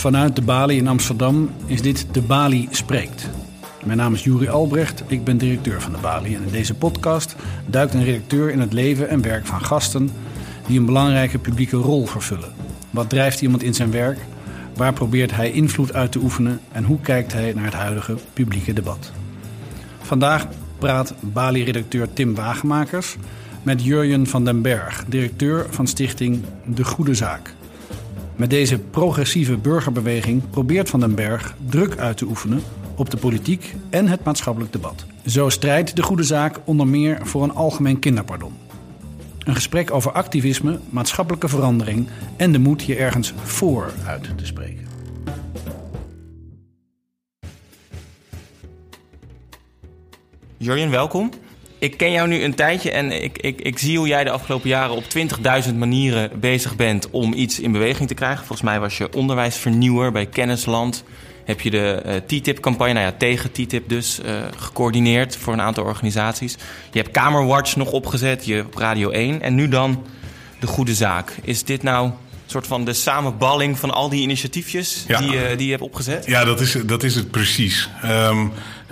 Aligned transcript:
Vanuit 0.00 0.36
de 0.36 0.42
Bali 0.42 0.76
in 0.76 0.88
Amsterdam 0.88 1.50
is 1.66 1.82
dit 1.82 2.06
De 2.12 2.22
Bali 2.22 2.68
Spreekt. 2.70 3.30
Mijn 3.84 3.98
naam 3.98 4.14
is 4.14 4.24
Juri 4.24 4.48
Albrecht, 4.48 5.02
ik 5.06 5.24
ben 5.24 5.38
directeur 5.38 5.80
van 5.80 5.92
de 5.92 5.98
Bali. 5.98 6.34
En 6.34 6.42
in 6.42 6.52
deze 6.52 6.74
podcast 6.74 7.36
duikt 7.66 7.94
een 7.94 8.04
redacteur 8.04 8.50
in 8.50 8.60
het 8.60 8.72
leven 8.72 9.08
en 9.08 9.22
werk 9.22 9.46
van 9.46 9.64
gasten 9.64 10.10
die 10.66 10.78
een 10.78 10.86
belangrijke 10.86 11.38
publieke 11.38 11.76
rol 11.76 12.06
vervullen. 12.06 12.52
Wat 12.90 13.08
drijft 13.08 13.40
iemand 13.40 13.62
in 13.62 13.74
zijn 13.74 13.90
werk? 13.90 14.18
Waar 14.76 14.92
probeert 14.92 15.34
hij 15.34 15.50
invloed 15.50 15.92
uit 15.92 16.12
te 16.12 16.18
oefenen? 16.18 16.60
En 16.72 16.84
hoe 16.84 17.00
kijkt 17.00 17.32
hij 17.32 17.52
naar 17.52 17.64
het 17.64 17.74
huidige 17.74 18.16
publieke 18.32 18.72
debat? 18.72 19.12
Vandaag 20.00 20.46
praat 20.78 21.14
Bali-redacteur 21.20 22.12
Tim 22.12 22.34
Wagemakers 22.34 23.16
met 23.62 23.84
Jurjen 23.84 24.26
van 24.26 24.44
den 24.44 24.62
Berg, 24.62 25.04
directeur 25.08 25.66
van 25.70 25.86
stichting 25.86 26.44
De 26.66 26.84
Goede 26.84 27.14
Zaak. 27.14 27.58
Met 28.40 28.50
deze 28.50 28.78
progressieve 28.78 29.56
burgerbeweging 29.56 30.50
probeert 30.50 30.90
Van 30.90 31.00
den 31.00 31.14
Berg 31.14 31.54
druk 31.66 31.96
uit 31.98 32.16
te 32.16 32.24
oefenen 32.24 32.62
op 32.96 33.10
de 33.10 33.16
politiek 33.16 33.74
en 33.90 34.08
het 34.08 34.24
maatschappelijk 34.24 34.72
debat. 34.72 35.06
Zo 35.26 35.48
strijdt 35.48 35.96
de 35.96 36.02
goede 36.02 36.22
zaak 36.22 36.60
onder 36.64 36.86
meer 36.86 37.26
voor 37.26 37.42
een 37.42 37.54
algemeen 37.54 37.98
kinderpardon. 37.98 38.52
Een 39.38 39.54
gesprek 39.54 39.90
over 39.90 40.12
activisme, 40.12 40.80
maatschappelijke 40.90 41.48
verandering 41.48 42.08
en 42.36 42.52
de 42.52 42.58
moed 42.58 42.82
je 42.82 42.96
ergens 42.96 43.32
voor 43.42 43.92
uit 44.06 44.38
te 44.38 44.46
spreken. 44.46 44.86
Jurjen, 50.56 50.90
welkom. 50.90 51.30
Ik 51.80 51.96
ken 51.96 52.12
jou 52.12 52.28
nu 52.28 52.42
een 52.42 52.54
tijdje 52.54 52.90
en 52.90 53.22
ik, 53.22 53.38
ik, 53.38 53.60
ik 53.60 53.78
zie 53.78 53.98
hoe 53.98 54.08
jij 54.08 54.24
de 54.24 54.30
afgelopen 54.30 54.68
jaren 54.68 54.96
op 54.96 55.04
20.000 55.68 55.74
manieren 55.74 56.40
bezig 56.40 56.76
bent 56.76 57.10
om 57.10 57.32
iets 57.32 57.60
in 57.60 57.72
beweging 57.72 58.08
te 58.08 58.14
krijgen. 58.14 58.38
Volgens 58.46 58.62
mij 58.68 58.80
was 58.80 58.98
je 58.98 59.12
onderwijsvernieuwer 59.12 60.12
bij 60.12 60.26
Kennisland. 60.26 61.04
Heb 61.44 61.60
je 61.60 61.70
de 61.70 62.02
uh, 62.06 62.14
TTIP-campagne, 62.14 62.92
nou 62.92 63.04
ja, 63.04 63.12
tegen 63.12 63.52
TTIP 63.52 63.88
dus, 63.88 64.20
uh, 64.24 64.32
gecoördineerd 64.56 65.36
voor 65.36 65.52
een 65.52 65.60
aantal 65.60 65.84
organisaties. 65.84 66.56
Je 66.92 66.98
hebt 66.98 67.10
Kamerwatch 67.10 67.76
nog 67.76 67.90
opgezet, 67.92 68.46
je 68.46 68.64
op 68.66 68.76
Radio 68.76 69.10
1. 69.10 69.42
En 69.42 69.54
nu 69.54 69.68
dan 69.68 70.04
de 70.58 70.66
goede 70.66 70.94
zaak. 70.94 71.36
Is 71.42 71.64
dit 71.64 71.82
nou 71.82 72.10
soort 72.50 72.66
van 72.66 72.84
de 72.84 72.92
samenballing 72.92 73.78
van 73.78 73.90
al 73.90 74.08
die 74.08 74.22
initiatiefjes 74.22 75.04
Ja. 75.08 75.18
die, 75.18 75.30
je- 75.30 75.54
die 75.56 75.64
je 75.64 75.70
hebt 75.70 75.82
opgezet? 75.84 76.26
Ja, 76.26 76.44
dat 76.44 76.60
is, 76.60 76.76
dat 76.86 77.02
is 77.02 77.14
het 77.14 77.30
precies. 77.30 77.88
Ehm, 78.02 78.46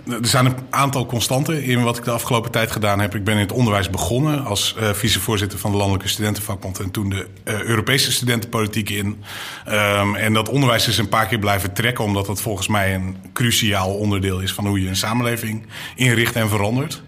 er 0.09 0.19
zijn 0.27 0.47
een 0.47 0.57
aantal 0.71 1.07
constanten 1.07 1.63
in 1.63 1.83
wat 1.83 1.99
ik 1.99 2.05
de 2.05 2.11
afgelopen 2.11 2.51
tijd 2.51 2.71
gedaan 2.71 3.01
heb. 3.01 3.15
Ik 3.15 3.25
ben 3.25 3.35
in 3.35 3.41
het 3.41 3.53
onderwijs 3.53 3.91
begonnen 3.91 4.45
als 4.45 4.75
eh, 4.79 4.91
vicevoorzitter 4.93 5.59
van 5.59 5.71
de 5.71 5.77
Landelijke 5.77 6.09
Studentenvakbond... 6.09 6.79
en 6.81 6.91
toen 6.91 7.09
de 7.09 7.27
eh, 7.45 7.61
Europese 7.61 8.13
studentenpolitiek 8.13 8.91
in. 8.91 9.23
Ehm, 9.65 10.15
en 10.15 10.33
dat 10.33 10.49
onderwijs 10.49 10.89
is 10.89 10.99
een 10.99 11.09
paar 11.09 11.27
keer 11.27 11.39
blijven 11.39 11.73
trekken... 11.73 12.05
omdat 12.05 12.27
dat 12.27 12.41
volgens 12.41 12.69
mij 12.69 12.95
een 12.95 13.17
cruciaal 13.33 13.95
onderdeel 13.95 14.41
is 14.41 14.53
van 14.53 14.67
hoe 14.67 14.83
je 14.83 14.89
een 14.89 14.97
samenleving 14.97 15.67
inricht 15.97 16.35
en 16.35 16.49
verandert. 16.49 17.03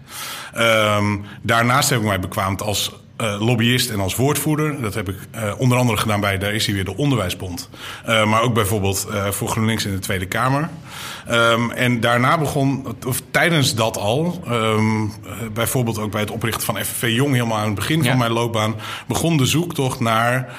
Ehm, 0.53 1.17
daarnaast 1.41 1.89
heb 1.89 1.99
ik 1.99 2.05
mij 2.05 2.19
bekwaamd 2.19 2.61
als 2.61 2.91
eh, 3.21 3.35
lobbyist 3.39 3.89
en 3.89 3.99
als 3.99 4.15
woordvoerder. 4.15 4.81
Dat 4.81 4.93
heb 4.93 5.09
ik 5.09 5.15
eh, 5.31 5.53
onder 5.57 5.77
andere 5.77 5.97
gedaan 5.97 6.19
bij, 6.19 6.37
daar 6.37 6.53
is 6.53 6.65
hij 6.65 6.75
weer, 6.75 6.85
de 6.85 6.97
Onderwijsbond. 6.97 7.69
Eh, 8.05 8.25
maar 8.25 8.41
ook 8.41 8.53
bijvoorbeeld 8.53 9.07
voor 9.29 9.47
GroenLinks 9.47 9.85
in 9.85 9.91
de 9.91 9.99
Tweede 9.99 10.25
Kamer. 10.25 10.69
Ehm, 11.27 11.69
en 11.69 11.99
daarna 11.99 12.37
begon, 12.37 12.85
of 13.07 13.21
tijdens 13.31 13.75
dat 13.75 13.97
al, 13.97 14.41
ehm, 14.47 15.03
eh, 15.03 15.09
bijvoorbeeld 15.53 15.99
ook 15.99 16.11
bij 16.11 16.21
het 16.21 16.31
oprichten 16.31 16.65
van 16.65 16.77
FNV 16.77 17.11
Jong, 17.15 17.33
helemaal 17.33 17.57
aan 17.57 17.65
het 17.65 17.75
begin 17.75 18.03
Ja. 18.03 18.09
van 18.09 18.17
mijn 18.17 18.31
loopbaan, 18.31 18.75
begon 19.07 19.37
de 19.37 19.45
zoektocht 19.45 19.99
naar 19.99 20.55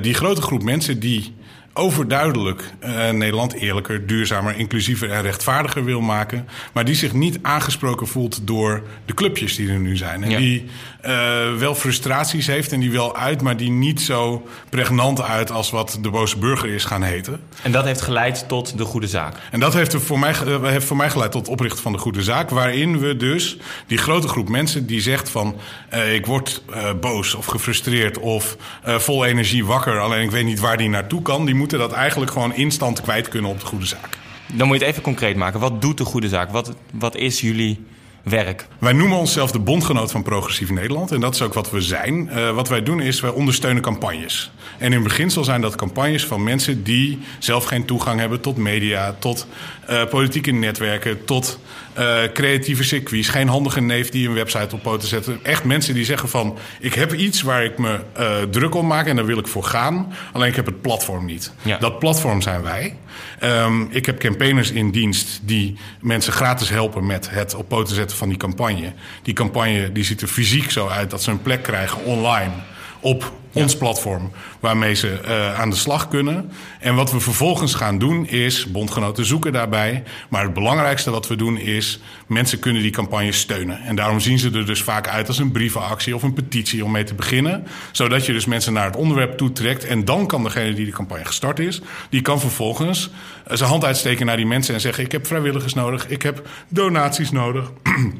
die 0.00 0.14
grote 0.14 0.42
groep 0.42 0.62
mensen 0.62 1.00
die 1.00 1.34
overduidelijk 1.76 2.74
Nederland 3.12 3.52
eerlijker, 3.52 4.06
duurzamer, 4.06 4.56
inclusiever 4.56 5.10
en 5.10 5.22
rechtvaardiger 5.22 5.84
wil 5.84 6.00
maken. 6.00 6.48
Maar 6.72 6.84
die 6.84 6.94
zich 6.94 7.12
niet 7.12 7.38
aangesproken 7.42 8.06
voelt 8.06 8.46
door 8.46 8.82
de 9.04 9.14
clubjes 9.14 9.56
die 9.56 9.70
er 9.70 9.78
nu 9.78 9.96
zijn. 9.96 10.24
En 10.24 10.30
Ja. 10.30 10.38
die 10.38 10.64
eh, 11.04 11.54
wel 11.58 11.74
frustraties 11.74 12.46
heeft 12.46 12.72
en 12.72 12.80
die 12.80 12.90
wel 12.90 13.16
uit, 13.16 13.42
maar 13.42 13.56
die 13.56 13.70
niet 13.70 14.00
zo 14.00 14.46
pregnant 14.68 15.22
uit 15.22 15.50
als 15.50 15.70
wat 15.70 15.98
de 16.00 16.10
boze 16.10 16.38
burger 16.38 16.68
is 16.68 16.84
gaan 16.84 17.02
heten. 17.02 17.40
En 17.62 17.72
dat 17.72 17.84
heeft 17.84 18.00
geleid 18.00 18.44
tot 18.48 18.78
de 18.78 18.84
goede 18.84 19.06
zaak. 19.06 19.36
En 19.50 19.60
dat 19.60 19.74
heeft, 19.74 19.92
er 19.92 20.00
voor 20.00 20.18
mij, 20.18 20.30
eh, 20.30 20.62
heeft 20.62 20.86
voor 20.86 20.96
mij 20.96 21.10
geleid 21.10 21.30
tot 21.32 21.40
het 21.40 21.50
oprichten 21.50 21.82
van 21.82 21.92
de 21.92 21.98
Goede 21.98 22.22
Zaak. 22.22 22.50
Waarin 22.50 22.98
we 22.98 23.16
dus 23.16 23.56
die 23.86 23.98
grote 23.98 24.28
groep 24.28 24.48
mensen 24.48 24.86
die 24.86 25.00
zegt 25.00 25.30
van... 25.30 25.56
eh, 25.88 26.14
ik 26.14 26.26
word 26.26 26.62
boos 27.00 27.34
of 27.34 27.46
gefrustreerd 27.46 28.18
of 28.18 28.56
vol 28.84 29.24
energie 29.24 29.64
wakker... 29.64 30.00
alleen 30.00 30.22
ik 30.22 30.30
weet 30.30 30.44
niet 30.44 30.60
waar 30.60 30.76
die 30.76 30.88
naartoe 30.88 31.22
kan... 31.22 31.44
die 31.44 31.54
moeten 31.54 31.78
dat 31.78 31.92
eigenlijk 31.92 32.30
gewoon 32.32 32.54
instant 32.54 33.00
kwijt 33.00 33.28
kunnen 33.28 33.50
op 33.50 33.60
de 33.60 33.66
Goede 33.66 33.86
Zaak. 33.86 34.18
Dan 34.52 34.66
moet 34.66 34.78
je 34.78 34.82
het 34.82 34.92
even 34.92 35.02
concreet 35.02 35.36
maken. 35.36 35.60
Wat 35.60 35.80
doet 35.80 35.98
de 35.98 36.04
goede 36.04 36.28
zaak? 36.28 36.50
Wat, 36.50 36.72
wat 36.92 37.16
is 37.16 37.40
jullie 37.40 37.84
werk? 38.24 38.66
Wij 38.78 38.92
noemen 38.92 39.18
onszelf 39.18 39.50
de 39.50 39.58
bondgenoot 39.58 40.10
van 40.10 40.22
Progressief 40.22 40.70
Nederland. 40.70 41.12
En 41.12 41.20
dat 41.20 41.34
is 41.34 41.42
ook 41.42 41.54
wat 41.54 41.70
we 41.70 41.80
zijn. 41.80 42.28
Eh, 42.28 42.50
wat 42.50 42.68
wij 42.68 42.82
doen 42.82 43.00
is, 43.00 43.20
wij 43.20 43.30
ondersteunen 43.30 43.82
campagnes. 43.82 44.50
En 44.78 44.92
in 44.92 45.02
beginsel 45.02 45.44
zijn 45.44 45.60
dat 45.60 45.74
campagnes 45.74 46.24
van 46.24 46.42
mensen 46.42 46.82
die 46.82 47.18
zelf 47.38 47.64
geen 47.64 47.84
toegang 47.84 48.20
hebben 48.20 48.40
tot 48.40 48.56
media, 48.56 49.14
tot 49.18 49.46
eh, 49.86 50.04
politieke 50.04 50.50
netwerken, 50.50 51.24
tot 51.24 51.58
eh, 51.94 52.22
creatieve 52.32 52.84
circuits. 52.84 53.28
Geen 53.28 53.48
handige 53.48 53.80
neef 53.80 54.10
die 54.10 54.28
een 54.28 54.34
website 54.34 54.74
op 54.74 54.82
poten 54.82 55.08
zet. 55.08 55.28
Echt 55.42 55.64
mensen 55.64 55.94
die 55.94 56.04
zeggen 56.04 56.28
van, 56.28 56.58
ik 56.80 56.94
heb 56.94 57.12
iets 57.12 57.42
waar 57.42 57.64
ik 57.64 57.78
me 57.78 58.00
eh, 58.12 58.42
druk 58.50 58.74
om 58.74 58.86
maak 58.86 59.06
en 59.06 59.16
daar 59.16 59.24
wil 59.24 59.38
ik 59.38 59.46
voor 59.46 59.64
gaan. 59.64 60.12
Alleen 60.32 60.48
ik 60.48 60.56
heb 60.56 60.66
het 60.66 60.80
platform 60.80 61.24
niet. 61.24 61.52
Ja. 61.62 61.78
Dat 61.78 61.98
platform 61.98 62.42
zijn 62.42 62.62
wij. 62.62 62.96
Ehm, 63.38 63.82
ik 63.90 64.06
heb 64.06 64.18
campaigners 64.18 64.70
in 64.70 64.90
dienst 64.90 65.40
die 65.42 65.76
mensen 66.00 66.32
gratis 66.32 66.68
helpen 66.68 67.06
met 67.06 67.30
het 67.30 67.54
op 67.54 67.68
poten 67.68 67.94
zetten 67.94 68.16
van 68.16 68.28
die 68.28 68.38
campagne. 68.38 68.92
Die 69.22 69.34
campagne 69.34 69.92
die 69.92 70.04
ziet 70.04 70.20
er 70.20 70.28
fysiek 70.28 70.70
zo 70.70 70.88
uit 70.88 71.10
dat 71.10 71.22
ze 71.22 71.30
een 71.30 71.42
plek 71.42 71.62
krijgen 71.62 72.04
online 72.04 72.52
op 73.00 73.32
ons 73.54 73.76
platform 73.76 74.30
waarmee 74.60 74.94
ze 74.94 75.20
eh, 75.20 75.60
aan 75.60 75.70
de 75.70 75.76
slag 75.76 76.08
kunnen. 76.08 76.50
En 76.80 76.94
wat 76.94 77.12
we 77.12 77.20
vervolgens 77.20 77.74
gaan 77.74 77.98
doen 77.98 78.26
is 78.26 78.70
bondgenoten 78.70 79.24
zoeken 79.24 79.52
daarbij. 79.52 80.02
Maar 80.28 80.42
het 80.42 80.54
belangrijkste 80.54 81.10
wat 81.10 81.28
we 81.28 81.36
doen 81.36 81.58
is 81.58 82.00
mensen 82.26 82.58
kunnen 82.58 82.82
die 82.82 82.90
campagne 82.90 83.32
steunen. 83.32 83.80
En 83.82 83.96
daarom 83.96 84.20
zien 84.20 84.38
ze 84.38 84.50
er 84.50 84.66
dus 84.66 84.82
vaak 84.82 85.08
uit 85.08 85.28
als 85.28 85.38
een 85.38 85.52
brievenactie 85.52 86.14
of 86.14 86.22
een 86.22 86.32
petitie 86.32 86.84
om 86.84 86.90
mee 86.90 87.04
te 87.04 87.14
beginnen. 87.14 87.66
Zodat 87.92 88.26
je 88.26 88.32
dus 88.32 88.46
mensen 88.46 88.72
naar 88.72 88.86
het 88.86 88.96
onderwerp 88.96 89.36
toetrekt. 89.36 89.84
En 89.84 90.04
dan 90.04 90.26
kan 90.26 90.42
degene 90.42 90.74
die 90.74 90.86
de 90.86 90.92
campagne 90.92 91.24
gestart 91.24 91.58
is, 91.58 91.80
die 92.10 92.22
kan 92.22 92.40
vervolgens 92.40 93.10
eh, 93.46 93.56
zijn 93.56 93.70
hand 93.70 93.84
uitsteken 93.84 94.26
naar 94.26 94.36
die 94.36 94.46
mensen 94.46 94.74
en 94.74 94.80
zeggen: 94.80 95.04
Ik 95.04 95.12
heb 95.12 95.26
vrijwilligers 95.26 95.74
nodig, 95.74 96.08
ik 96.08 96.22
heb 96.22 96.48
donaties 96.68 97.30
nodig. 97.30 97.70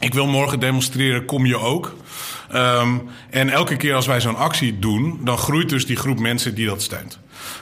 Ik 0.00 0.14
wil 0.14 0.26
morgen 0.26 0.60
demonstreren, 0.60 1.24
kom 1.24 1.46
je 1.46 1.58
ook? 1.58 1.94
Ehm, 2.50 2.88
en 3.30 3.48
elke 3.50 3.76
keer 3.76 3.94
als 3.94 4.06
wij 4.06 4.20
zo'n 4.20 4.36
actie 4.36 4.78
doen, 4.78 5.20
dan 5.24 5.38
groeit 5.38 5.68
dus 5.68 5.86
die 5.86 5.96
groep 5.96 6.18
mensen 6.18 6.54
die 6.54 6.66
dat 6.66 6.82
steunt. 6.82 7.18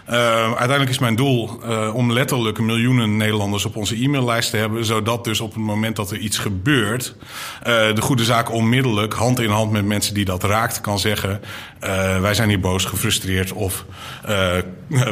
Ehm, 0.06 0.16
uiteindelijk 0.48 0.90
is 0.90 0.98
mijn 0.98 1.16
doel 1.16 1.60
eh, 1.62 1.94
om 1.94 2.12
letterlijk 2.12 2.58
miljoenen 2.60 3.16
Nederlanders 3.16 3.64
op 3.64 3.76
onze 3.76 4.02
e-maillijst 4.02 4.50
te 4.50 4.56
hebben, 4.56 4.84
zodat 4.84 5.24
dus 5.24 5.40
op 5.40 5.54
het 5.54 5.62
moment 5.62 5.96
dat 5.96 6.10
er 6.10 6.18
iets 6.18 6.38
gebeurt, 6.38 7.14
eh, 7.62 7.94
de 7.94 8.00
goede 8.00 8.24
zaak 8.24 8.52
onmiddellijk 8.52 9.12
hand 9.14 9.40
in 9.40 9.50
hand 9.50 9.70
met 9.72 9.84
mensen 9.84 10.14
die 10.14 10.24
dat 10.24 10.44
raakt 10.44 10.80
kan 10.80 10.98
zeggen: 10.98 11.40
eh, 11.80 12.20
wij 12.20 12.34
zijn 12.34 12.48
hier 12.48 12.60
boos, 12.60 12.84
gefrustreerd 12.84 13.52
of 13.52 13.84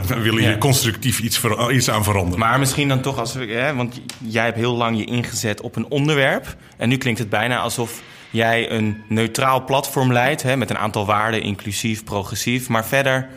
we 0.08 0.20
willen 0.22 0.40
hier 0.40 0.50
Ja. 0.50 0.58
constructief 0.58 1.20
iets, 1.20 1.38
ver- 1.38 1.72
iets 1.72 1.90
aan 1.90 2.04
veranderen. 2.04 2.38
Maar 2.38 2.58
misschien 2.58 2.88
dan 2.88 3.00
toch, 3.00 3.18
als 3.18 3.34
we, 3.34 3.46
hè, 3.46 3.74
want 3.74 4.00
jij 4.18 4.44
hebt 4.44 4.56
heel 4.56 4.76
lang 4.76 4.98
je 4.98 5.04
ingezet 5.04 5.60
op 5.60 5.76
een 5.76 5.86
onderwerp. 5.88 6.56
En 6.76 6.88
nu 6.88 6.96
klinkt 6.96 7.18
het 7.18 7.28
bijna 7.30 7.58
alsof 7.58 8.00
jij 8.34 8.70
een 8.70 9.02
neutraal 9.08 9.64
platform 9.64 10.12
leidt. 10.12 10.42
Hè, 10.42 10.56
met 10.56 10.70
een 10.70 10.78
aantal 10.78 11.06
waarden, 11.06 11.42
inclusief, 11.42 12.04
progressief. 12.04 12.68
Maar 12.68 12.86
verder 12.86 13.28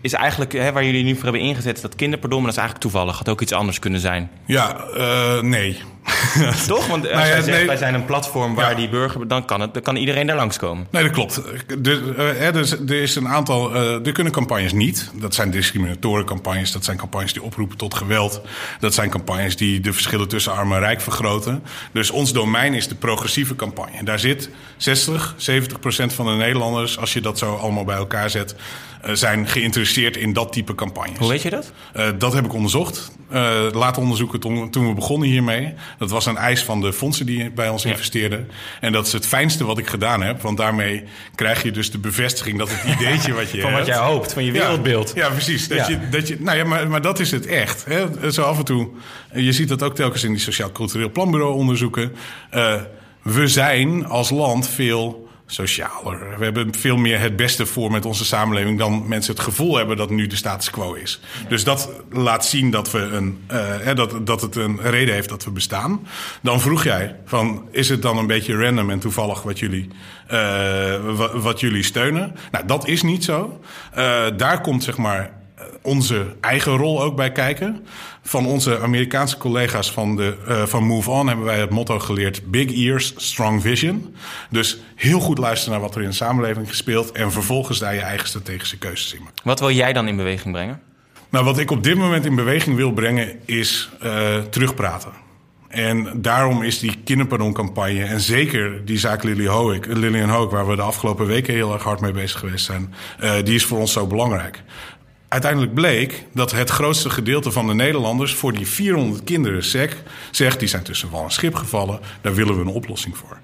is 0.00 0.12
eigenlijk, 0.12 0.52
hè, 0.52 0.72
waar 0.72 0.84
jullie 0.84 1.04
nu 1.04 1.14
voor 1.14 1.22
hebben 1.22 1.40
ingezet, 1.40 1.80
dat 1.80 1.94
kinderpardon. 1.94 2.42
Dat 2.42 2.50
is 2.50 2.56
eigenlijk 2.56 2.90
toevallig. 2.90 3.18
Had 3.18 3.28
ook 3.28 3.40
iets 3.40 3.52
anders 3.52 3.78
kunnen 3.78 4.00
zijn. 4.00 4.30
Ja, 4.46 4.76
eh, 4.96 5.40
nee. 5.40 5.80
Toch? 6.66 6.86
Want 6.86 7.02
als 7.04 7.12
Nou 7.12 7.26
ja, 7.26 7.32
jij 7.32 7.42
zegt, 7.42 7.56
nee. 7.58 7.66
wij 7.66 7.76
zijn 7.76 7.94
een 7.94 8.04
platform 8.04 8.54
waar 8.54 8.70
Ja. 8.70 8.76
die 8.76 8.88
burger... 8.88 9.28
Dan 9.28 9.44
kan, 9.44 9.60
het, 9.60 9.74
dan 9.74 9.82
kan 9.82 9.96
iedereen 9.96 10.26
daar 10.26 10.36
langskomen. 10.36 10.86
Nee, 10.90 11.02
dat 11.02 11.12
klopt. 11.12 11.40
Er, 11.84 12.18
eh, 12.18 12.46
er, 12.46 12.56
is, 12.56 12.72
er 12.72 12.90
is 13.02 13.14
een 13.16 13.28
aantal. 13.28 13.74
eh, 13.74 14.06
er 14.06 14.12
kunnen 14.12 14.32
campagnes 14.32 14.72
niet. 14.72 15.10
Dat 15.14 15.34
zijn 15.34 15.50
discriminatorencampagnes. 15.50 16.72
Dat 16.72 16.84
zijn 16.84 16.96
campagnes 16.96 17.32
die 17.32 17.42
oproepen 17.42 17.76
tot 17.76 17.94
geweld. 17.94 18.40
Dat 18.80 18.94
zijn 18.94 19.10
campagnes 19.10 19.56
die 19.56 19.80
de 19.80 19.92
verschillen 19.92 20.28
tussen 20.28 20.52
arm 20.52 20.72
en 20.72 20.78
rijk 20.78 21.00
vergroten. 21.00 21.62
Dus 21.92 22.10
ons 22.10 22.32
domein 22.32 22.74
is 22.74 22.88
de 22.88 22.94
progressieve 22.94 23.56
campagne. 23.56 24.04
Daar 24.04 24.18
zit 24.18 24.50
60, 24.76 25.34
70 25.36 25.80
procent 25.80 26.12
van 26.12 26.26
de 26.26 26.32
Nederlanders, 26.32 26.98
als 26.98 27.12
je 27.12 27.20
dat 27.20 27.38
zo 27.38 27.54
allemaal 27.56 27.84
bij 27.84 27.96
elkaar 27.96 28.30
zet, 28.30 28.54
eh, 29.02 29.14
zijn 29.14 29.46
geïnteresseerd 29.46 30.16
in 30.16 30.32
dat 30.32 30.52
type 30.52 30.74
campagnes. 30.74 31.18
Hoe 31.18 31.28
weet 31.28 31.42
je 31.42 31.50
dat? 31.50 31.72
Dat 32.18 32.32
heb 32.32 32.44
ik 32.44 32.52
onderzocht. 32.52 33.10
Laten 33.72 34.02
onderzoeken 34.02 34.40
toen 34.70 34.88
we 34.88 34.94
begonnen 34.94 35.28
hiermee. 35.28 35.74
Dat 35.98 36.10
was 36.10 36.26
een 36.26 36.36
eis 36.36 36.62
van 36.62 36.80
de 36.80 36.92
fondsen 36.92 37.26
die 37.26 37.50
bij 37.50 37.68
ons 37.68 37.84
investeerden. 37.84 38.50
En 38.80 38.92
dat 38.92 39.06
is 39.06 39.12
het 39.12 39.26
fijnste 39.26 39.64
wat 39.64 39.78
ik 39.78 39.86
gedaan 39.86 40.22
heb. 40.22 40.42
Want 40.42 40.56
daarmee 40.56 41.04
krijg 41.34 41.62
je 41.62 41.70
dus 41.70 41.90
de 41.90 41.98
bevestiging 41.98 42.58
dat 42.58 42.70
het 42.70 42.94
ideetje 42.94 43.32
wat 43.32 43.50
je 43.50 43.60
Van 43.68 43.72
wat 43.72 43.86
jij 43.86 43.96
hoopt, 43.96 44.32
van 44.32 44.44
je 44.44 44.52
wereldbeeld. 44.52 45.12
Ja, 45.14 45.24
ja 45.24 45.30
precies. 45.30 45.68
Dat. 45.68 45.86
Je, 45.86 46.08
dat 46.08 46.28
je, 46.28 46.36
nou 46.40 46.56
ja, 46.56 46.64
maar, 46.64 46.88
maar 46.88 47.02
dat 47.02 47.18
is 47.18 47.30
het 47.30 47.46
echt. 47.46 47.84
Hè? 47.84 48.30
Zo 48.30 48.42
af 48.42 48.58
en 48.58 48.64
toe. 48.64 48.88
Je 49.32 49.52
ziet 49.52 49.68
dat 49.68 49.82
ook 49.82 49.94
telkens 49.94 50.24
in 50.24 50.32
die 50.32 50.40
Sociaal 50.40 50.72
Cultureel 50.72 51.10
Planbureau 51.10 51.54
onderzoeken. 51.54 52.12
Eh, 52.50 52.74
we 53.22 53.48
zijn 53.48 54.06
als 54.06 54.30
land 54.30 54.68
veel 54.68 55.27
socialer. 55.50 56.38
We 56.38 56.44
hebben 56.44 56.74
veel 56.74 56.96
meer 56.96 57.20
het 57.20 57.36
beste 57.36 57.66
voor 57.66 57.90
met 57.90 58.04
onze 58.04 58.24
samenleving 58.24 58.78
dan 58.78 59.08
mensen 59.08 59.32
het 59.34 59.42
gevoel 59.42 59.76
hebben 59.76 59.96
dat 59.96 60.10
nu 60.10 60.26
de 60.26 60.36
status 60.36 60.70
quo 60.70 60.92
is. 60.92 61.20
Dus 61.48 61.64
dat 61.64 61.90
laat 62.10 62.46
zien 62.46 62.70
dat, 62.70 62.90
we 62.90 62.98
een, 62.98 63.40
eh, 63.46 63.94
dat, 63.94 64.26
dat 64.26 64.40
het 64.40 64.56
een 64.56 64.80
reden 64.82 65.14
heeft 65.14 65.28
dat 65.28 65.44
we 65.44 65.50
bestaan. 65.50 66.06
Dan 66.42 66.60
vroeg 66.60 66.84
jij 66.84 67.16
van 67.24 67.68
is 67.70 67.88
het 67.88 68.02
dan 68.02 68.18
een 68.18 68.26
beetje 68.26 68.56
random 68.56 68.90
en 68.90 68.98
toevallig 68.98 69.42
wat 69.42 69.58
jullie, 69.58 69.88
eh, 70.26 70.38
wa- 71.16 71.38
wat 71.38 71.60
jullie 71.60 71.82
steunen? 71.82 72.34
Nou, 72.50 72.66
dat 72.66 72.86
is 72.88 73.02
niet 73.02 73.24
zo. 73.24 73.60
Eh, 73.92 74.24
daar 74.36 74.60
komt 74.60 74.84
zeg 74.84 74.96
maar 74.96 75.36
onze 75.88 76.26
eigen 76.40 76.76
rol 76.76 77.02
ook 77.02 77.16
bij 77.16 77.32
kijken. 77.32 77.86
Van 78.22 78.46
onze 78.46 78.80
Amerikaanse 78.80 79.36
collega's 79.36 79.92
van, 79.92 80.16
de, 80.16 80.36
eh, 80.46 80.62
van 80.62 80.84
Move 80.84 81.10
On 81.10 81.26
hebben 81.26 81.44
wij 81.44 81.58
het 81.58 81.70
motto 81.70 81.98
geleerd: 81.98 82.50
Big 82.50 82.72
Ears, 82.72 83.14
Strong 83.16 83.62
Vision. 83.62 84.14
Dus 84.50 84.78
heel 84.94 85.20
goed 85.20 85.38
luisteren 85.38 85.72
naar 85.72 85.88
wat 85.88 85.94
er 85.94 86.02
in 86.02 86.08
de 86.08 86.14
samenleving 86.14 86.68
gespeeld 86.68 87.12
en 87.12 87.32
vervolgens 87.32 87.78
daar 87.78 87.94
je 87.94 88.00
eigen 88.00 88.28
strategische 88.28 88.78
keuzes 88.78 89.14
in 89.14 89.20
maken. 89.22 89.40
Wat 89.44 89.60
wil 89.60 89.70
jij 89.70 89.92
dan 89.92 90.08
in 90.08 90.16
beweging 90.16 90.54
brengen? 90.54 90.80
Nou, 91.30 91.44
wat 91.44 91.58
ik 91.58 91.70
op 91.70 91.82
dit 91.82 91.96
moment 91.96 92.24
in 92.24 92.34
beweging 92.34 92.76
wil 92.76 92.92
brengen 92.92 93.40
is 93.44 93.88
eh, 94.00 94.38
terugpraten. 94.38 95.12
En 95.68 96.08
daarom 96.14 96.62
is 96.62 96.78
die 96.78 96.98
kinderpardoncampagne 97.04 98.04
en 98.04 98.20
zeker 98.20 98.84
die 98.84 98.98
zaak 98.98 99.22
Lillian 99.22 100.30
Hoek, 100.30 100.50
waar 100.50 100.68
we 100.68 100.76
de 100.76 100.82
afgelopen 100.82 101.26
weken 101.26 101.54
heel 101.54 101.72
erg 101.72 101.82
hard 101.82 102.00
mee 102.00 102.12
bezig 102.12 102.38
geweest 102.38 102.64
zijn, 102.64 102.94
eh, 103.18 103.32
die 103.44 103.54
is 103.54 103.64
voor 103.64 103.78
ons 103.78 103.92
zo 103.92 104.06
belangrijk. 104.06 104.62
Uiteindelijk 105.28 105.74
bleek 105.74 106.24
dat 106.32 106.52
het 106.52 106.70
grootste 106.70 107.10
gedeelte 107.10 107.52
van 107.52 107.66
de 107.66 107.74
Nederlanders 107.74 108.34
voor 108.34 108.52
die 108.52 108.66
400 108.66 109.24
kinderen 109.24 109.64
SEC 109.64 109.96
zegt, 110.30 110.58
die 110.58 110.68
zijn 110.68 110.82
tussen 110.82 111.10
wal 111.10 111.24
en 111.24 111.30
schip 111.30 111.54
gevallen, 111.54 112.00
daar 112.20 112.34
willen 112.34 112.54
we 112.54 112.60
een 112.60 112.66
oplossing 112.66 113.16
voor. 113.16 113.38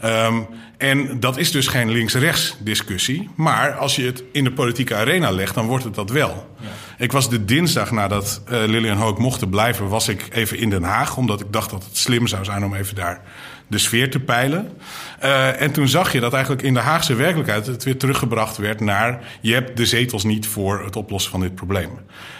Ehm, 0.00 0.40
en 0.76 1.20
dat 1.20 1.36
is 1.36 1.50
dus 1.50 1.66
geen 1.66 1.90
links-rechts 1.90 2.56
discussie. 2.58 3.30
Maar 3.34 3.74
als 3.74 3.96
je 3.96 4.04
het 4.04 4.22
in 4.32 4.44
de 4.44 4.52
politieke 4.52 4.94
arena 4.94 5.30
legt, 5.30 5.54
dan 5.54 5.66
wordt 5.66 5.84
het 5.84 5.94
dat 5.94 6.10
wel. 6.10 6.56
Ik 6.98 7.12
was 7.12 7.30
de 7.30 7.44
dinsdag 7.44 7.90
nadat 7.90 8.42
eh 8.46 8.62
Lilian 8.66 9.02
Hoek 9.02 9.18
mochten 9.18 9.48
blijven, 9.48 9.88
was 9.88 10.08
ik 10.08 10.28
even 10.30 10.58
in 10.58 10.70
Den 10.70 10.82
Haag. 10.82 11.16
Omdat 11.16 11.40
ik 11.40 11.52
dacht 11.52 11.70
dat 11.70 11.84
het 11.84 11.96
slim 11.96 12.26
zou 12.26 12.44
zijn 12.44 12.64
om 12.64 12.74
even 12.74 12.94
daar 12.94 13.22
de 13.66 13.78
sfeer 13.78 14.10
te 14.10 14.20
peilen. 14.20 14.70
Eh, 15.18 15.60
en 15.60 15.72
toen 15.72 15.88
zag 15.88 16.12
je 16.12 16.20
dat 16.20 16.32
eigenlijk 16.32 16.62
in 16.62 16.74
de 16.74 16.80
Haagse 16.80 17.14
werkelijkheid 17.14 17.66
het 17.66 17.84
weer 17.84 17.98
teruggebracht 17.98 18.56
werd 18.56 18.80
naar... 18.80 19.18
je 19.40 19.52
hebt 19.52 19.76
de 19.76 19.86
zetels 19.86 20.24
niet 20.24 20.46
voor 20.46 20.84
het 20.84 20.96
oplossen 20.96 21.30
van 21.30 21.40
dit 21.40 21.54
probleem. 21.54 21.90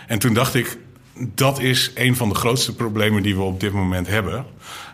En 0.06 0.18
toen 0.18 0.34
dacht 0.34 0.54
ik, 0.54 0.78
dat 1.34 1.60
is 1.60 1.90
een 1.94 2.16
van 2.16 2.28
de 2.28 2.34
grootste 2.34 2.74
problemen 2.74 3.22
die 3.22 3.36
we 3.36 3.42
op 3.42 3.60
dit 3.60 3.72
moment 3.72 4.06
hebben. 4.06 4.44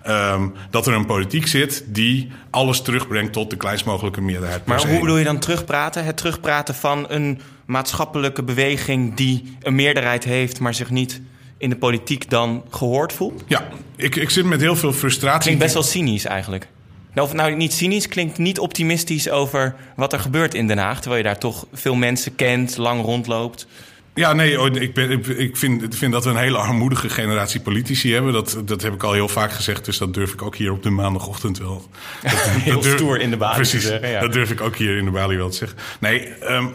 Ehm, 0.03 0.49
dat 0.71 0.87
er 0.87 0.95
een 0.95 1.07
politiek 1.07 1.47
zit 1.47 1.85
die 1.87 2.31
alles 2.51 2.83
terugbrengt 2.83 3.33
tot 3.33 3.51
de 3.51 3.57
kleinst 3.57 3.85
mogelijke 3.85 4.21
meerderheid. 4.21 4.67
Maar 4.67 4.87
hoe 4.87 5.01
bedoel 5.01 5.17
je 5.17 5.25
dan 5.25 5.39
terugpraten? 5.39 6.05
Het 6.05 6.17
terugpraten 6.17 6.75
van 6.75 7.05
een 7.09 7.41
maatschappelijke 7.65 8.43
beweging 8.43 9.15
die 9.15 9.57
een 9.63 9.75
meerderheid 9.75 10.25
heeft, 10.25 10.61
maar 10.61 10.75
zich 10.75 10.91
niet 10.91 11.21
in 11.61 11.71
de 11.71 11.77
politiek 11.77 12.31
dan 12.31 12.63
gehoord 12.71 13.13
voelt? 13.13 13.45
Ja, 13.47 13.69
ik, 13.97 14.17
ik 14.17 14.31
zit 14.31 14.45
met 14.45 14.61
heel 14.61 14.77
veel 14.77 14.93
frustratie. 14.93 15.41
Klinkt 15.43 15.61
best 15.63 15.75
wel 15.75 15.83
cynisch 15.83 16.25
eigenlijk. 16.25 16.67
Nou, 17.15 17.27
of 17.29 17.35
nou 17.35 17.55
niet 17.55 17.73
cynisch, 17.73 18.09
klinkt 18.09 18.39
niet 18.39 18.59
optimistisch 18.59 19.31
over 19.31 19.75
wat 19.97 20.13
er 20.13 20.21
gebeurt 20.21 20.55
in 20.55 20.67
Den 20.67 20.79
Haag. 20.79 21.01
Terwijl 21.01 21.23
je 21.23 21.29
daar 21.29 21.39
toch 21.39 21.67
veel 21.73 21.95
mensen 21.95 22.35
kent, 22.35 22.77
lang 22.77 23.05
rondloopt. 23.05 23.67
Ja, 24.15 24.33
nee, 24.33 24.61
oh, 24.61 24.67
ik, 24.75 24.95
ben, 24.95 25.11
ik, 25.39 25.57
vind, 25.57 25.97
vind 25.97 26.13
dat 26.13 26.25
we 26.25 26.31
een 26.31 26.37
hele 26.37 26.57
armoedige 26.57 27.09
generatie 27.09 27.61
politici 27.61 28.13
hebben. 28.13 28.33
Dat, 28.33 28.63
dat 28.65 28.83
heb 28.83 28.95
ik 28.95 29.03
al 29.03 29.13
heel 29.13 29.29
vaak 29.29 29.53
gezegd, 29.53 29.85
dus 29.85 29.99
dat 29.99 30.15
durf 30.15 30.33
ik 30.33 30.43
ook 30.43 30.57
hier 30.57 30.73
op 30.73 30.83
de 30.83 30.91
maandagochtend 30.91 31.59
wel. 31.59 31.83
Dat, 32.23 32.33
Heel 32.33 32.73
dat 32.75 32.83
durf- 32.83 32.97
stoer 32.97 33.21
in 33.21 33.31
de 33.31 33.37
balie 33.37 33.57
Precies, 33.57 33.83
zeggen, 33.83 34.09
ja. 34.09 34.21
dat 34.21 34.33
durf 34.33 34.51
ik 34.51 34.61
ook 34.61 34.77
hier 34.77 34.97
in 34.97 35.05
de 35.05 35.11
balie 35.11 35.37
wel 35.37 35.51
te 35.51 35.57
zeggen. 35.57 35.79
Nee, 36.01 36.27
ehm, 36.29 36.67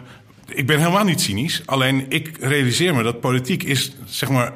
ik 0.47 0.67
ben 0.67 0.79
helemaal 0.79 1.03
niet 1.03 1.21
cynisch. 1.21 1.61
Alleen 1.65 2.05
ik 2.09 2.37
realiseer 2.39 2.95
me 2.95 3.03
dat 3.03 3.19
politiek 3.19 3.63
is, 3.63 3.95
zeg 4.05 4.29
maar... 4.29 4.53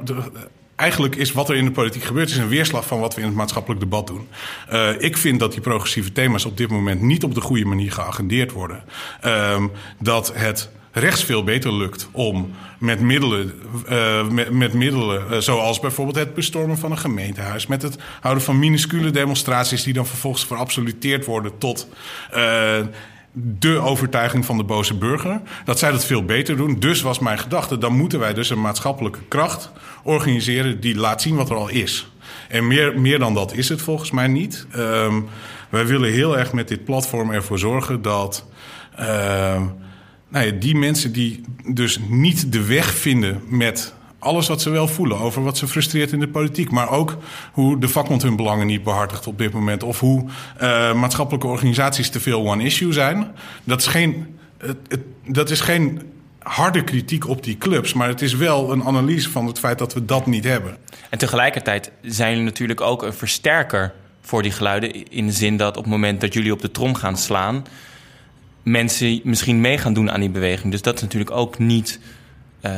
Eigenlijk 0.75 1.15
is 1.15 1.31
wat 1.31 1.50
er 1.50 1.56
in 1.56 1.65
de 1.65 1.71
politiek 1.71 2.03
gebeurt, 2.03 2.30
is 2.30 2.38
een 2.38 2.47
weerslag 2.47 2.86
van 2.86 3.00
wat 3.00 3.15
we 3.15 3.21
in 3.21 3.27
het 3.27 3.36
maatschappelijk 3.36 3.81
debat 3.81 4.07
doen. 4.07 4.27
Eh, 4.69 4.89
ik 4.97 5.18
vind 5.18 5.39
dat 5.39 5.51
die 5.51 5.62
progressieve 5.62 6.12
thema's 6.12 6.45
op 6.45 6.57
dit 6.57 6.69
moment 6.69 7.01
niet 7.01 7.24
op 7.24 7.36
de 7.36 7.41
goede 7.41 7.65
manier 7.65 7.91
geagendeerd 7.91 8.51
worden. 8.51 8.83
Ehm, 9.21 9.68
dat 9.97 10.31
het 10.36 10.69
rechts 10.91 11.24
veel 11.24 11.44
beter 11.44 11.74
lukt 11.74 12.09
om 12.12 12.51
met 12.77 13.00
middelen, 13.00 13.53
eh, 13.88 14.27
met, 14.27 14.74
middelen 14.74 15.31
eh, 15.31 15.38
zoals 15.38 15.80
bijvoorbeeld 15.80 16.18
het 16.18 16.33
bestormen 16.33 16.77
van 16.77 16.91
een 16.91 16.97
gemeentehuis, 16.97 17.68
met 17.68 17.81
het 17.81 17.97
houden 18.21 18.44
van 18.44 18.59
minuscule 18.59 19.12
demonstraties 19.12 19.83
die 19.83 19.94
dan 19.94 20.06
vervolgens 20.06 20.45
verabsoluteerd 20.45 21.25
worden 21.25 21.57
tot 21.57 21.88
de 23.31 23.78
overtuiging 23.78 24.46
van 24.46 24.58
de 24.58 24.64
boze 24.64 24.94
burger, 24.94 25.42
dat 25.66 25.80
zij 25.80 25.92
dat 25.92 26.06
veel 26.06 26.26
beter 26.26 26.58
doen. 26.58 26.80
Dus 26.80 27.02
was 27.02 27.20
mijn 27.20 27.40
gedachte, 27.40 27.78
dan 27.78 27.94
moeten 27.94 28.20
wij 28.20 28.34
dus 28.34 28.50
een 28.50 28.62
maatschappelijke 28.62 29.20
kracht 29.28 29.72
organiseren 30.04 30.80
die 30.80 30.96
laat 30.96 31.22
zien 31.22 31.36
wat 31.36 31.50
er 31.50 31.56
al 31.56 31.70
is. 31.70 32.12
En 32.48 32.68
meer, 32.68 33.00
meer 33.00 33.20
dan 33.20 33.34
dat 33.34 33.54
is 33.54 33.70
het 33.70 33.81
volgens 33.81 34.12
mij 34.12 34.28
niet. 34.28 34.68
Ehm, 34.72 35.22
wij 35.70 35.86
willen 35.86 36.12
heel 36.12 36.38
erg 36.38 36.54
met 36.54 36.68
dit 36.68 36.84
platform 36.86 37.31
ervoor 37.31 37.60
zorgen 37.60 38.02
dat 38.02 38.46
ehm, 38.96 39.64
nou 40.30 40.46
ja, 40.46 40.52
die 40.52 40.75
mensen 40.75 41.12
die 41.12 41.44
dus 41.74 42.00
niet 42.10 42.52
de 42.52 42.66
weg 42.66 42.94
vinden 42.94 43.42
met 43.48 43.94
alles 44.19 44.48
wat 44.48 44.62
ze 44.62 44.69
wel 44.69 44.88
voelen 44.88 45.19
over 45.19 45.44
wat 45.44 45.57
ze 45.57 45.68
frustreert 45.68 46.12
in 46.12 46.19
de 46.19 46.27
politiek. 46.27 46.71
Maar 46.71 46.89
ook 46.89 47.18
hoe 47.51 47.80
de 47.80 47.88
vakbond 47.88 48.21
hun 48.21 48.36
belangen 48.36 48.68
niet 48.68 48.83
behartigt 48.83 49.27
op 49.27 49.38
dit 49.38 49.54
moment. 49.54 49.83
Of 49.83 50.00
hoe 50.00 50.25
eh, 50.57 50.94
maatschappelijke 50.94 51.48
organisaties 51.48 52.10
te 52.10 52.19
veel 52.19 52.48
one-issue 52.48 52.92
zijn. 52.94 53.31
Dat 53.63 53.80
is 53.80 53.88
geen, 53.88 54.38
het, 54.57 54.77
het- 54.88 55.01
dat 55.27 55.50
is 55.50 55.60
geen 55.60 56.01
harde 56.39 56.83
kritiek 56.83 57.27
op 57.27 57.44
die 57.44 57.57
clubs. 57.57 57.94
Maar 57.94 58.07
het 58.07 58.21
is 58.21 58.36
wel 58.36 58.71
een 58.71 58.83
analyse 58.83 59.30
van 59.30 59.45
het 59.45 59.60
feit 59.60 59.77
dat 59.77 59.94
we 59.94 60.06
dat 60.06 60.25
niet 60.25 60.44
hebben. 60.44 60.77
En 61.10 61.18
tegelijkertijd 61.18 61.92
zijn 62.01 62.29
jullie 62.29 62.46
natuurlijk 62.46 62.82
ook 62.82 63.03
een 63.03 63.13
versterker 63.13 63.94
voor 64.22 64.41
die 64.41 64.51
geluiden. 64.51 65.10
In 65.12 65.25
de 65.25 65.32
zin 65.34 65.58
dat 65.58 65.77
op 65.77 65.84
het 65.84 65.91
moment 65.91 66.22
dat 66.22 66.34
jullie 66.34 66.51
op 66.51 66.62
de 66.62 66.72
trom 66.72 66.96
gaan 66.96 67.17
slaan, 67.17 67.63
mensen 68.63 69.22
misschien 69.24 69.62
mee 69.62 69.77
gaan 69.77 69.94
doen 69.94 70.12
aan 70.12 70.20
die 70.20 70.29
beweging. 70.29 70.72
Dus 70.72 70.82
dat 70.82 70.96
is 70.96 71.01
natuurlijk 71.01 71.32
ook 71.32 71.60
niet. 71.60 72.00
Eh, 72.62 72.72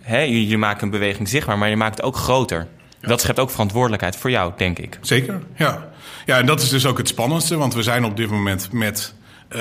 hè, 0.00 0.20
jullie 0.20 0.58
maken 0.58 0.82
een 0.84 0.90
beweging 0.90 1.28
zichtbaar, 1.28 1.58
maar 1.58 1.68
je 1.68 1.76
maakt 1.76 1.96
het 1.96 2.06
ook 2.06 2.16
groter. 2.16 2.66
Dat 3.00 3.20
schept 3.20 3.38
ook 3.38 3.50
verantwoordelijkheid 3.50 4.16
voor 4.16 4.30
jou, 4.30 4.52
denk 4.56 4.78
ik. 4.78 4.98
Zeker, 5.00 5.42
ja. 5.56 5.90
Ja, 6.26 6.38
en 6.38 6.46
dat 6.46 6.62
is 6.62 6.68
dus 6.68 6.86
ook 6.86 6.98
het 6.98 7.08
spannendste. 7.08 7.56
Want 7.56 7.74
we 7.74 7.82
zijn 7.82 8.04
op 8.04 8.16
dit 8.16 8.30
moment 8.30 8.72
met 8.72 9.14
eh, 9.48 9.60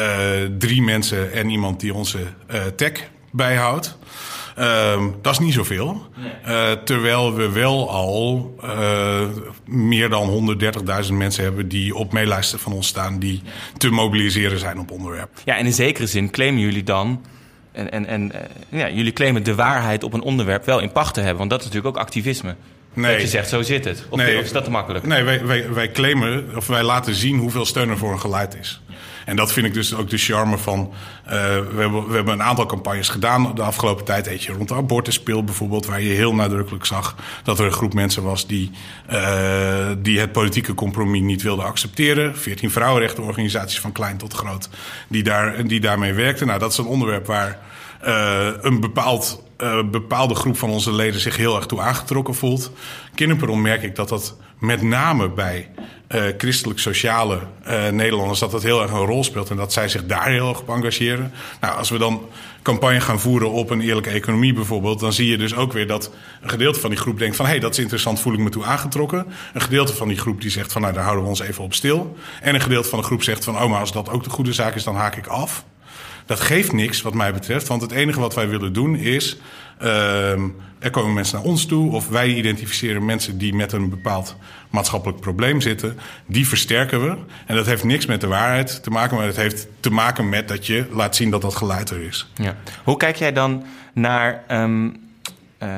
drie 0.57 0.81
mensen 0.81 1.33
en 1.33 1.49
iemand 1.49 1.79
die 1.79 1.93
onze 1.93 2.19
eh, 2.47 2.61
tech 2.75 2.91
bijhoudt. 3.31 3.97
Ehm, 4.55 5.07
dat 5.21 5.33
is 5.33 5.39
niet 5.39 5.53
zoveel. 5.53 6.07
Eh, 6.43 6.71
terwijl 6.71 7.33
we 7.33 7.49
wel 7.49 7.89
al 7.89 8.55
meer 9.65 10.09
dan 10.09 10.29
130.000 10.29 11.17
mensen 11.17 11.43
hebben 11.43 11.67
die 11.67 11.95
op 11.95 12.13
meelijsten 12.13 12.59
van 12.59 12.73
ons 12.73 12.87
staan, 12.87 13.19
die 13.19 13.41
te 13.77 13.89
mobiliseren 13.89 14.59
zijn 14.59 14.79
op 14.79 14.91
onderwerp. 14.91 15.29
Ja, 15.45 15.57
en 15.57 15.65
in 15.65 15.73
zekere 15.73 16.07
zin 16.07 16.29
claimen 16.29 16.61
jullie 16.61 16.83
dan. 16.83 17.21
En, 17.71 17.91
en, 17.91 18.05
en 18.05 18.31
eh, 18.31 18.39
ja, 18.69 18.89
jullie 18.89 19.13
claimen 19.13 19.43
de 19.43 19.55
waarheid 19.55 20.03
op 20.03 20.13
een 20.13 20.21
onderwerp 20.21 20.65
wel 20.65 20.79
in 20.79 20.91
pacht 20.91 21.13
te 21.13 21.19
hebben. 21.19 21.37
Want 21.37 21.49
dat 21.49 21.59
is 21.59 21.65
natuurlijk 21.65 21.95
ook 21.95 22.01
activisme. 22.01 22.55
Nee. 22.93 23.11
Dat 23.11 23.21
je 23.21 23.27
zegt, 23.27 23.49
zo 23.49 23.61
zit 23.61 23.85
het. 23.85 24.05
Of, 24.09 24.17
Nee. 24.17 24.37
of 24.37 24.43
is 24.43 24.51
dat 24.51 24.63
te 24.63 24.69
makkelijk? 24.71 25.05
Nee, 25.05 25.23
wij, 25.23 25.45
wij, 25.45 25.73
wij 25.73 25.91
claimen, 25.91 26.55
of 26.55 26.67
wij 26.67 26.83
laten 26.83 27.13
zien 27.15 27.37
hoeveel 27.37 27.65
steun 27.65 27.89
er 27.89 27.97
voor 27.97 28.11
een 28.11 28.19
geluid 28.19 28.57
is. 28.59 28.81
En 29.25 29.35
dat 29.35 29.51
vind 29.51 29.65
ik 29.65 29.73
dus 29.73 29.95
ook 29.95 30.09
de 30.09 30.17
charme 30.17 30.57
van. 30.57 30.93
eh, 31.25 31.31
we, 31.31 31.81
hebben, 31.81 32.07
we 32.07 32.15
hebben 32.15 32.33
een 32.33 32.43
aantal 32.43 32.65
campagnes 32.65 33.09
gedaan 33.09 33.55
de 33.55 33.61
afgelopen 33.61 34.05
tijd. 34.05 34.25
Eentje 34.25 34.53
rond 34.53 34.67
de 34.67 34.75
abortuspil 34.75 35.43
bijvoorbeeld, 35.43 35.85
waar 35.85 36.01
je 36.01 36.13
heel 36.13 36.35
nadrukkelijk 36.35 36.85
zag 36.85 37.15
dat 37.43 37.59
er 37.59 37.65
een 37.65 37.71
groep 37.71 37.93
mensen 37.93 38.23
was 38.23 38.47
die, 38.47 38.71
eh, 39.07 39.89
die 39.97 40.19
het 40.19 40.31
politieke 40.31 40.73
compromis 40.73 41.21
niet 41.21 41.41
wilden 41.41 41.65
accepteren. 41.65 42.37
Veertien 42.37 42.71
vrouwenrechtenorganisaties 42.71 43.79
van 43.79 43.91
klein 43.91 44.17
tot 44.17 44.33
groot 44.33 44.69
die, 45.07 45.23
daar, 45.23 45.67
die 45.67 45.79
daarmee 45.79 46.13
werkten. 46.13 46.47
Nou, 46.47 46.59
dat 46.59 46.71
is 46.71 46.77
een 46.77 46.85
onderwerp 46.85 47.25
waar 47.25 47.59
eh, 48.01 48.47
een 48.61 48.79
bepaald 48.79 49.43
een 49.61 49.91
bepaalde 49.91 50.35
groep 50.35 50.57
van 50.57 50.69
onze 50.69 50.93
leden 50.93 51.21
zich 51.21 51.37
heel 51.37 51.55
erg 51.55 51.65
toe 51.65 51.81
aangetrokken 51.81 52.35
voelt. 52.35 52.71
Kinderpardon 53.15 53.61
merk 53.61 53.83
ik 53.83 53.95
dat 53.95 54.09
dat 54.09 54.37
met 54.59 54.81
name 54.81 55.29
bij 55.29 55.69
uh, 56.15 56.23
christelijk-sociale 56.37 57.39
uh, 57.67 57.89
Nederlanders... 57.89 58.39
dat 58.39 58.51
dat 58.51 58.63
heel 58.63 58.81
erg 58.81 58.91
een 58.91 59.05
rol 59.05 59.23
speelt 59.23 59.49
en 59.49 59.55
dat 59.55 59.73
zij 59.73 59.89
zich 59.89 60.05
daar 60.05 60.29
heel 60.29 60.49
erg 60.49 60.59
op 60.59 60.69
engageren. 60.69 61.33
Nou, 61.61 61.77
als 61.77 61.89
we 61.89 61.97
dan 61.97 62.21
campagne 62.61 63.01
gaan 63.01 63.19
voeren 63.19 63.51
op 63.51 63.69
een 63.69 63.81
eerlijke 63.81 64.09
economie 64.09 64.53
bijvoorbeeld... 64.53 64.99
dan 64.99 65.13
zie 65.13 65.27
je 65.27 65.37
dus 65.37 65.55
ook 65.55 65.73
weer 65.73 65.87
dat 65.87 66.11
een 66.41 66.49
gedeelte 66.49 66.79
van 66.79 66.89
die 66.89 66.99
groep 66.99 67.19
denkt 67.19 67.35
van... 67.35 67.45
hé, 67.45 67.51
hey, 67.51 67.59
dat 67.59 67.71
is 67.71 67.79
interessant, 67.79 68.19
voel 68.19 68.33
ik 68.33 68.39
me 68.39 68.49
toe 68.49 68.63
aangetrokken. 68.65 69.25
Een 69.53 69.61
gedeelte 69.61 69.93
van 69.93 70.07
die 70.07 70.17
groep 70.17 70.41
die 70.41 70.51
zegt 70.51 70.71
van... 70.71 70.81
nou, 70.81 70.93
daar 70.93 71.03
houden 71.03 71.23
we 71.23 71.29
ons 71.29 71.41
even 71.41 71.63
op 71.63 71.73
stil. 71.73 72.17
En 72.41 72.55
een 72.55 72.61
gedeelte 72.61 72.89
van 72.89 72.99
de 72.99 73.05
groep 73.05 73.23
zegt 73.23 73.43
van... 73.43 73.55
oh, 73.55 73.69
maar 73.69 73.79
als 73.79 73.91
dat 73.91 74.09
ook 74.09 74.23
de 74.23 74.29
goede 74.29 74.53
zaak 74.53 74.75
is, 74.75 74.83
dan 74.83 74.95
haak 74.95 75.15
ik 75.15 75.27
af. 75.27 75.63
Dat 76.31 76.39
geeft 76.39 76.71
niks 76.71 77.01
wat 77.01 77.13
mij 77.13 77.33
betreft, 77.33 77.67
want 77.67 77.81
het 77.81 77.91
enige 77.91 78.19
wat 78.19 78.35
wij 78.35 78.47
willen 78.47 78.73
doen 78.73 78.95
is... 78.95 79.37
Uh, 79.81 80.31
er 80.79 80.89
komen 80.91 81.13
mensen 81.13 81.35
naar 81.37 81.45
ons 81.45 81.65
toe 81.65 81.91
of 81.91 82.09
wij 82.09 82.27
identificeren 82.27 83.05
mensen 83.05 83.37
die 83.37 83.53
met 83.53 83.71
een 83.71 83.89
bepaald 83.89 84.35
maatschappelijk 84.69 85.19
probleem 85.19 85.61
zitten. 85.61 85.97
Die 86.25 86.47
versterken 86.47 87.01
we. 87.01 87.17
En 87.45 87.55
dat 87.55 87.65
heeft 87.65 87.83
niks 87.83 88.05
met 88.05 88.21
de 88.21 88.27
waarheid 88.27 88.83
te 88.83 88.89
maken, 88.89 89.17
maar 89.17 89.25
het 89.25 89.35
heeft 89.35 89.67
te 89.79 89.89
maken 89.89 90.29
met 90.29 90.47
dat 90.47 90.67
je 90.67 90.85
laat 90.91 91.15
zien 91.15 91.29
dat 91.29 91.41
dat 91.41 91.55
geluid 91.55 91.89
er 91.89 92.01
is. 92.01 92.27
Ja. 92.35 92.55
Hoe 92.83 92.97
kijk 92.97 93.15
jij 93.15 93.33
dan 93.33 93.63
naar, 93.93 94.43
um, 94.51 94.85
uh, 95.63 95.69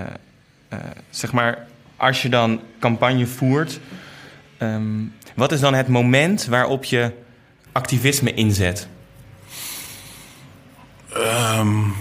uh, 0.73 0.79
zeg 1.09 1.31
maar, 1.31 1.67
als 1.97 2.21
je 2.21 2.29
dan 2.29 2.61
campagne 2.79 3.27
voert, 3.27 3.79
um, 4.59 5.13
wat 5.35 5.51
is 5.51 5.59
dan 5.59 5.73
het 5.73 5.87
moment 5.87 6.45
waarop 6.45 6.83
je 6.83 7.11
activisme 7.71 8.33
inzet? 8.33 8.87
Um, 11.17 11.95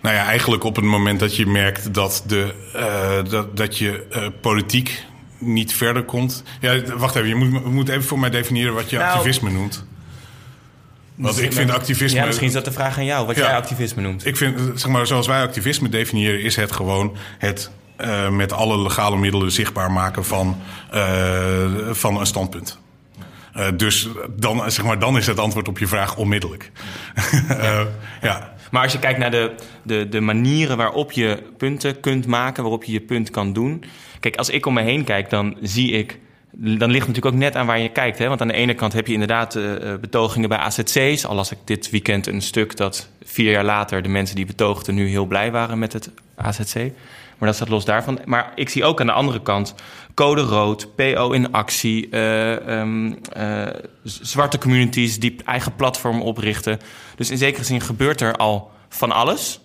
nou 0.00 0.14
ja, 0.14 0.24
eigenlijk 0.24 0.64
op 0.64 0.76
het 0.76 0.84
moment 0.84 1.20
dat 1.20 1.36
je 1.36 1.46
merkt 1.46 1.94
dat, 1.94 2.24
de, 2.26 2.54
uh, 2.76 3.30
dat, 3.30 3.56
dat 3.56 3.78
je 3.78 4.06
uh, 4.10 4.26
politiek 4.40 5.04
niet 5.38 5.74
verder 5.74 6.02
komt. 6.04 6.42
Ja, 6.60 6.82
wacht 6.96 7.14
even, 7.14 7.28
je 7.28 7.34
moet, 7.34 7.64
moet 7.64 7.88
even 7.88 8.04
voor 8.04 8.18
mij 8.18 8.30
definiëren 8.30 8.74
wat 8.74 8.90
je 8.90 8.96
nou, 8.96 9.10
activisme 9.10 9.50
noemt. 9.50 9.84
Want 11.14 11.40
ik 11.40 11.52
vind 11.52 11.70
activisme. 11.70 12.18
Ja, 12.18 12.26
misschien 12.26 12.46
is 12.46 12.52
dat 12.52 12.64
de 12.64 12.72
vraag 12.72 12.98
aan 12.98 13.04
jou, 13.04 13.26
wat 13.26 13.36
ja, 13.36 13.42
jij 13.42 13.56
activisme 13.56 14.02
noemt. 14.02 14.26
Ik 14.26 14.36
vind, 14.36 14.80
zeg 14.80 14.90
maar, 14.90 15.06
zoals 15.06 15.26
wij 15.26 15.42
activisme 15.42 15.88
definiëren, 15.88 16.42
is 16.42 16.56
het 16.56 16.72
gewoon 16.72 17.16
het 17.38 17.70
uh, 18.00 18.28
met 18.28 18.52
alle 18.52 18.78
legale 18.78 19.16
middelen 19.16 19.52
zichtbaar 19.52 19.92
maken 19.92 20.24
van, 20.24 20.60
van 21.90 22.20
een 22.20 22.26
standpunt. 22.26 22.78
Uh, 23.56 23.66
dus 23.76 24.08
dan, 24.36 24.70
zeg 24.70 24.84
maar, 24.84 24.98
dan 24.98 25.16
is 25.16 25.26
het 25.26 25.38
antwoord 25.38 25.68
op 25.68 25.78
je 25.78 25.86
vraag 25.86 26.16
onmiddellijk. 26.16 26.70
uh, 27.50 27.80
ja. 28.22 28.54
Maar 28.70 28.82
als 28.82 28.92
je 28.92 28.98
kijkt 28.98 29.18
naar 29.18 29.30
de, 29.30 29.54
de, 29.82 30.08
de 30.08 30.20
manieren 30.20 30.76
waarop 30.76 31.12
je 31.12 31.42
punten 31.56 32.00
kunt 32.00 32.26
maken, 32.26 32.62
waarop 32.62 32.84
je 32.84 32.92
je 32.92 33.00
punt 33.00 33.30
kan 33.30 33.52
doen. 33.52 33.84
Kijk, 34.20 34.36
als 34.36 34.50
ik 34.50 34.66
om 34.66 34.74
me 34.74 34.82
heen 34.82 35.04
kijk, 35.04 35.30
dan 35.30 35.56
zie 35.60 35.90
ik. 35.90 36.18
Dan 36.58 36.90
ligt 36.90 37.06
het 37.06 37.14
natuurlijk 37.14 37.26
ook 37.26 37.40
net 37.40 37.56
aan 37.56 37.66
waar 37.66 37.78
je 37.78 37.88
kijkt. 37.88 38.18
Hè? 38.18 38.28
Want 38.28 38.40
aan 38.40 38.48
de 38.48 38.54
ene 38.54 38.74
kant 38.74 38.92
heb 38.92 39.06
je 39.06 39.12
inderdaad 39.12 39.54
uh, 39.54 39.94
betogingen 40.00 40.48
bij 40.48 40.58
AZC's. 40.58 41.24
Al 41.24 41.34
las 41.34 41.52
ik 41.52 41.58
dit 41.64 41.90
weekend 41.90 42.26
een 42.26 42.42
stuk 42.42 42.76
dat 42.76 43.08
vier 43.24 43.50
jaar 43.50 43.64
later 43.64 44.02
de 44.02 44.08
mensen 44.08 44.36
die 44.36 44.46
betoogden 44.46 44.94
nu 44.94 45.08
heel 45.08 45.26
blij 45.26 45.50
waren 45.50 45.78
met 45.78 45.92
het 45.92 46.10
AZC. 46.34 46.90
Maar 47.38 47.48
dat 47.48 47.56
staat 47.56 47.68
los 47.68 47.84
daarvan. 47.84 48.18
Maar 48.24 48.52
ik 48.54 48.68
zie 48.68 48.84
ook 48.84 49.00
aan 49.00 49.06
de 49.06 49.12
andere 49.12 49.42
kant 49.42 49.74
code 50.14 50.40
rood, 50.40 50.94
PO 50.94 51.30
in 51.30 51.52
actie, 51.52 52.08
uh, 52.10 52.78
um, 52.80 53.18
uh, 53.36 53.66
zwarte 54.02 54.58
communities 54.58 55.18
die 55.18 55.36
eigen 55.44 55.74
platform 55.74 56.22
oprichten. 56.22 56.78
Dus 57.16 57.30
in 57.30 57.38
zekere 57.38 57.64
zin 57.64 57.80
gebeurt 57.80 58.20
er 58.20 58.36
al 58.36 58.70
van 58.88 59.12
alles. 59.12 59.60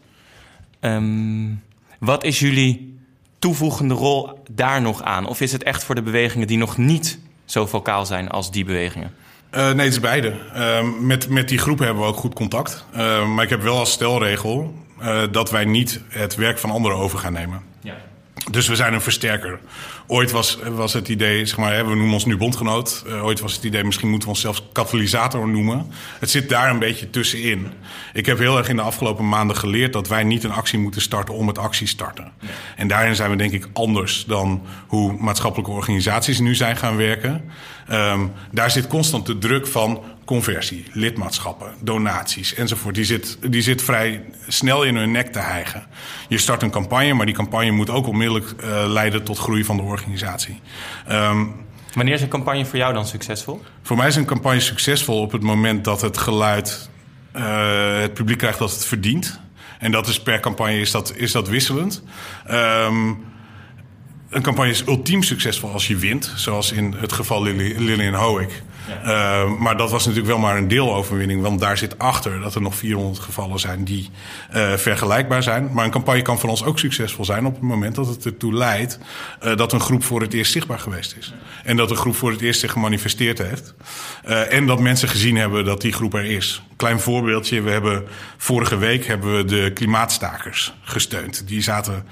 Um, 0.80 1.64
wat 2.00 2.24
is 2.24 2.40
jullie 2.40 3.00
toevoegende 3.40 3.94
rol 3.94 4.40
daar 4.52 4.82
nog 4.82 5.04
aan? 5.04 5.28
Of 5.28 5.42
is 5.42 5.52
het 5.52 5.64
echt 5.64 5.84
voor 5.84 5.96
de 5.96 6.02
bewegingen 6.02 6.48
die 6.48 6.58
nog 6.58 6.78
niet 6.78 7.20
zo 7.46 7.66
vocaal 7.66 8.06
zijn 8.06 8.30
als 8.30 8.52
die 8.52 8.66
bewegingen? 8.66 9.14
Uh, 9.52 9.72
nee, 9.72 9.86
het 9.86 9.94
is 9.94 10.00
beide. 10.00 10.36
Uh, 10.56 10.80
met, 11.00 11.30
met 11.30 11.50
die 11.50 11.58
groepen 11.58 11.86
hebben 11.86 12.04
we 12.04 12.10
ook 12.10 12.18
goed 12.18 12.34
contact. 12.34 12.86
Maar 13.36 13.44
ik 13.44 13.50
heb 13.50 13.62
wel 13.62 13.78
als 13.78 13.92
stelregel 13.92 14.74
dat 15.32 15.52
wij 15.52 15.66
niet 15.66 16.02
het 16.08 16.36
werk 16.36 16.60
van 16.60 16.72
anderen 16.72 16.98
over 16.98 17.20
gaan 17.20 17.34
nemen. 17.34 17.62
Ja. 17.82 17.96
Dus 18.52 18.68
we 18.68 18.76
zijn 18.76 18.94
een 18.94 19.02
versterker. 19.02 19.60
Ooit 20.08 20.32
was, 20.32 20.58
was 20.76 20.94
het 20.94 21.08
idee, 21.08 21.46
zeg 21.46 21.58
maar, 21.58 21.88
we 21.88 21.96
noemen 21.96 22.14
ons 22.14 22.26
nu 22.26 22.38
bondgenoot. 22.38 23.04
Uh, 23.08 23.26
ooit 23.26 23.40
was 23.40 23.54
het 23.54 23.64
idee, 23.64 23.84
misschien 23.84 24.10
moeten 24.10 24.28
we 24.28 24.34
ons 24.34 24.44
zelfs 24.44 24.64
katalysator 24.72 25.48
noemen. 25.48 25.92
Het 26.20 26.30
zit 26.30 26.50
daar 26.50 26.70
een 26.70 26.80
beetje 26.80 27.10
tussenin. 27.10 27.68
Ik 28.14 28.26
heb 28.26 28.38
heel 28.38 28.58
erg 28.58 28.70
in 28.70 28.76
de 28.76 28.82
afgelopen 28.82 29.30
maanden 29.30 29.56
geleerd 29.56 29.94
dat 29.94 30.08
wij 30.08 30.24
niet 30.24 30.44
een 30.44 30.52
actie 30.52 30.80
moeten 30.80 31.02
starten 31.02 31.34
om 31.34 31.48
het 31.48 31.58
actie 31.58 31.88
starten. 31.88 32.32
Ja. 32.40 32.48
En 32.76 32.88
daarin 32.88 33.16
zijn 33.16 33.30
we 33.30 33.36
denk 33.36 33.52
ik 33.52 33.68
anders 33.74 34.26
dan 34.26 34.62
hoe 34.88 35.16
maatschappelijke 35.20 35.72
organisaties 35.72 36.40
nu 36.40 36.56
zijn 36.56 36.78
gaan 36.78 36.98
werken. 36.98 37.52
Um, 37.92 38.32
daar 38.52 38.72
zit 38.72 38.88
constant 38.88 39.26
de 39.26 39.38
druk 39.38 39.68
van 39.68 40.04
conversie, 40.32 40.86
lidmaatschappen, 40.92 41.74
donaties 41.80 42.54
enzovoort. 42.54 42.96
Die 42.96 43.04
zit, 43.04 43.38
die 43.50 43.62
zit 43.62 43.82
vrij 43.82 44.24
snel 44.48 44.84
in 44.84 44.96
hun 44.96 45.12
nek 45.12 45.32
te 45.32 45.40
hijgen. 45.40 45.88
Je 46.28 46.38
start 46.38 46.62
een 46.62 46.70
campagne, 46.70 47.14
maar 47.14 47.26
die 47.26 47.36
campagne 47.36 47.72
moet 47.72 47.90
ook 47.90 48.08
onmiddellijk 48.08 48.54
uh, 48.64 48.84
leiden 48.88 49.24
tot 49.24 49.38
groei 49.38 49.64
van 49.64 49.78
de 49.78 49.84
organisatie. 49.84 50.60
Um, 51.12 51.54
Wanneer 51.94 52.14
is 52.14 52.22
een 52.22 52.28
campagne 52.28 52.66
voor 52.66 52.78
jou 52.78 52.94
dan 52.94 53.06
succesvol? 53.06 53.62
Voor 53.82 53.98
mij 53.98 54.08
is 54.08 54.16
een 54.16 54.26
campagne 54.26 54.60
succesvol 54.60 55.22
op 55.22 55.32
het 55.32 55.42
moment 55.42 55.84
dat 55.84 56.02
het 56.02 56.18
geluid 56.18 56.90
uh, 57.36 58.00
het 58.00 58.14
publiek 58.14 58.38
krijgt 58.38 58.60
dat 58.60 58.72
het 58.72 58.86
verdient. 58.86 59.40
En 59.80 59.92
dat 59.92 60.08
is 60.08 60.22
per 60.22 60.40
campagne 60.40 60.80
is 60.80 60.92
dat, 60.92 61.14
is 61.16 61.32
dat 61.32 61.48
wisselend. 61.48 62.04
Um, 62.52 63.24
een 64.30 64.42
campagne 64.42 64.72
is 64.72 64.88
ultiem 64.88 65.24
succesvol 65.24 65.72
als 65.72 65.88
je 65.88 65.96
wint. 65.96 66.34
Zoals 66.36 66.72
in 66.72 66.96
het 66.98 67.12
geval 67.12 67.44
Lillian 67.44 68.14
Hoek. 68.14 68.52
Uh, 69.06 69.58
maar 69.60 69.78
dat 69.78 69.92
was 69.92 70.06
natuurlijk 70.06 70.34
wel 70.34 70.42
maar 70.42 70.58
een 70.58 70.68
deeloverwinning. 70.68 71.42
Want 71.42 71.60
daar 71.60 71.78
zit 71.78 72.00
achter 72.00 72.40
dat 72.40 72.56
er 72.56 72.62
nog 72.62 72.76
400 72.76 73.20
gevallen 73.20 73.60
zijn 73.60 73.84
die 73.84 74.10
uh, 74.56 74.74
vergelijkbaar 74.74 75.44
zijn. 75.44 75.70
Maar 75.74 75.86
een 75.86 75.92
campagne 75.92 76.22
kan 76.22 76.40
voor 76.40 76.50
ons 76.50 76.64
ook 76.64 76.80
succesvol 76.80 77.26
zijn 77.26 77.46
op 77.46 77.54
het 77.54 77.62
moment 77.62 77.96
dat 77.96 78.08
het 78.08 78.26
ertoe 78.26 78.54
leidt 78.54 79.00
uh, 79.44 79.56
dat 79.56 79.74
een 79.74 79.80
groep 79.80 80.04
voor 80.04 80.22
het 80.22 80.34
eerst 80.34 80.52
zichtbaar 80.52 80.80
geweest 80.80 81.16
is. 81.20 81.34
En 81.64 81.78
dat 81.78 81.90
een 81.90 81.96
groep 81.96 82.16
voor 82.16 82.32
het 82.32 82.42
eerst 82.42 82.60
zich 82.60 82.72
gemanifesteerd 82.72 83.38
heeft. 83.38 83.74
en 84.50 84.68
dat 84.68 84.80
mensen 84.80 85.10
gezien 85.10 85.36
hebben 85.36 85.66
dat 85.66 85.82
die 85.82 85.94
groep 85.94 86.14
er 86.14 86.26
is. 86.26 86.62
Klein 86.82 87.00
voorbeeldje. 87.00 87.62
We 87.62 87.70
hebben 87.70 88.04
vorige 88.38 88.78
week 88.78 89.06
hebben 89.06 89.38
we 89.38 89.46
de 89.46 89.72
klimaatstakers 89.74 90.74
gesteund. 90.82 91.48
Die 91.48 91.62
zaten, 91.62 92.06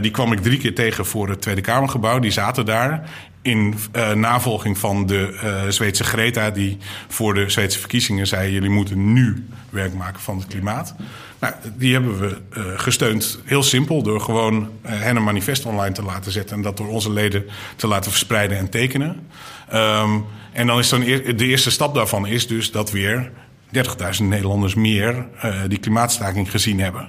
die 0.00 0.10
kwam 0.10 0.32
ik 0.32 0.40
drie 0.40 0.58
keer 0.58 0.74
tegen 0.74 1.06
voor 1.06 1.28
het 1.28 1.40
Tweede 1.40 1.60
Kamergebouw. 1.60 2.18
Die 2.18 2.30
zaten 2.30 2.66
daar 2.66 3.10
in 3.42 3.74
uh, 3.96 4.12
navolging 4.12 4.78
van 4.78 5.06
de 5.06 5.40
uh, 5.44 5.70
Zweedse 5.70 6.04
Greta, 6.04 6.50
die 6.50 6.78
voor 7.08 7.34
de 7.34 7.48
Zweedse 7.50 7.78
verkiezingen 7.78 8.26
zei: 8.26 8.52
jullie 8.52 8.70
moeten 8.70 9.12
nu 9.12 9.46
werk 9.70 9.94
maken 9.94 10.20
van 10.20 10.38
het 10.38 10.46
klimaat. 10.46 10.94
Nou, 11.38 11.54
die 11.76 11.92
hebben 11.92 12.20
we 12.20 12.36
gesteund, 12.76 13.40
heel 13.44 13.62
simpel, 13.62 14.02
door 14.02 14.20
gewoon 14.20 14.70
hen 14.82 15.16
een 15.16 15.24
manifest 15.24 15.64
online 15.64 15.94
te 15.94 16.02
laten 16.02 16.32
zetten 16.32 16.56
en 16.56 16.62
dat 16.62 16.76
door 16.76 16.88
onze 16.88 17.12
leden 17.12 17.44
te 17.76 17.86
laten 17.86 18.10
verspreiden 18.10 18.58
en 18.58 18.68
tekenen. 18.68 19.26
Um, 19.74 20.24
en 20.52 20.66
dan 20.66 20.78
is 20.78 20.88
dan 20.88 21.00
de 21.00 21.46
eerste 21.46 21.70
stap 21.70 21.94
daarvan 21.94 22.26
is 22.26 22.46
dus 22.46 22.70
dat 22.70 22.90
weer 22.90 23.30
30.000 23.74 24.22
Nederlanders 24.22 24.74
meer 24.74 25.26
uh, 25.44 25.54
die 25.68 25.78
klimaatstaking 25.78 26.50
gezien 26.50 26.80
hebben. 26.80 27.08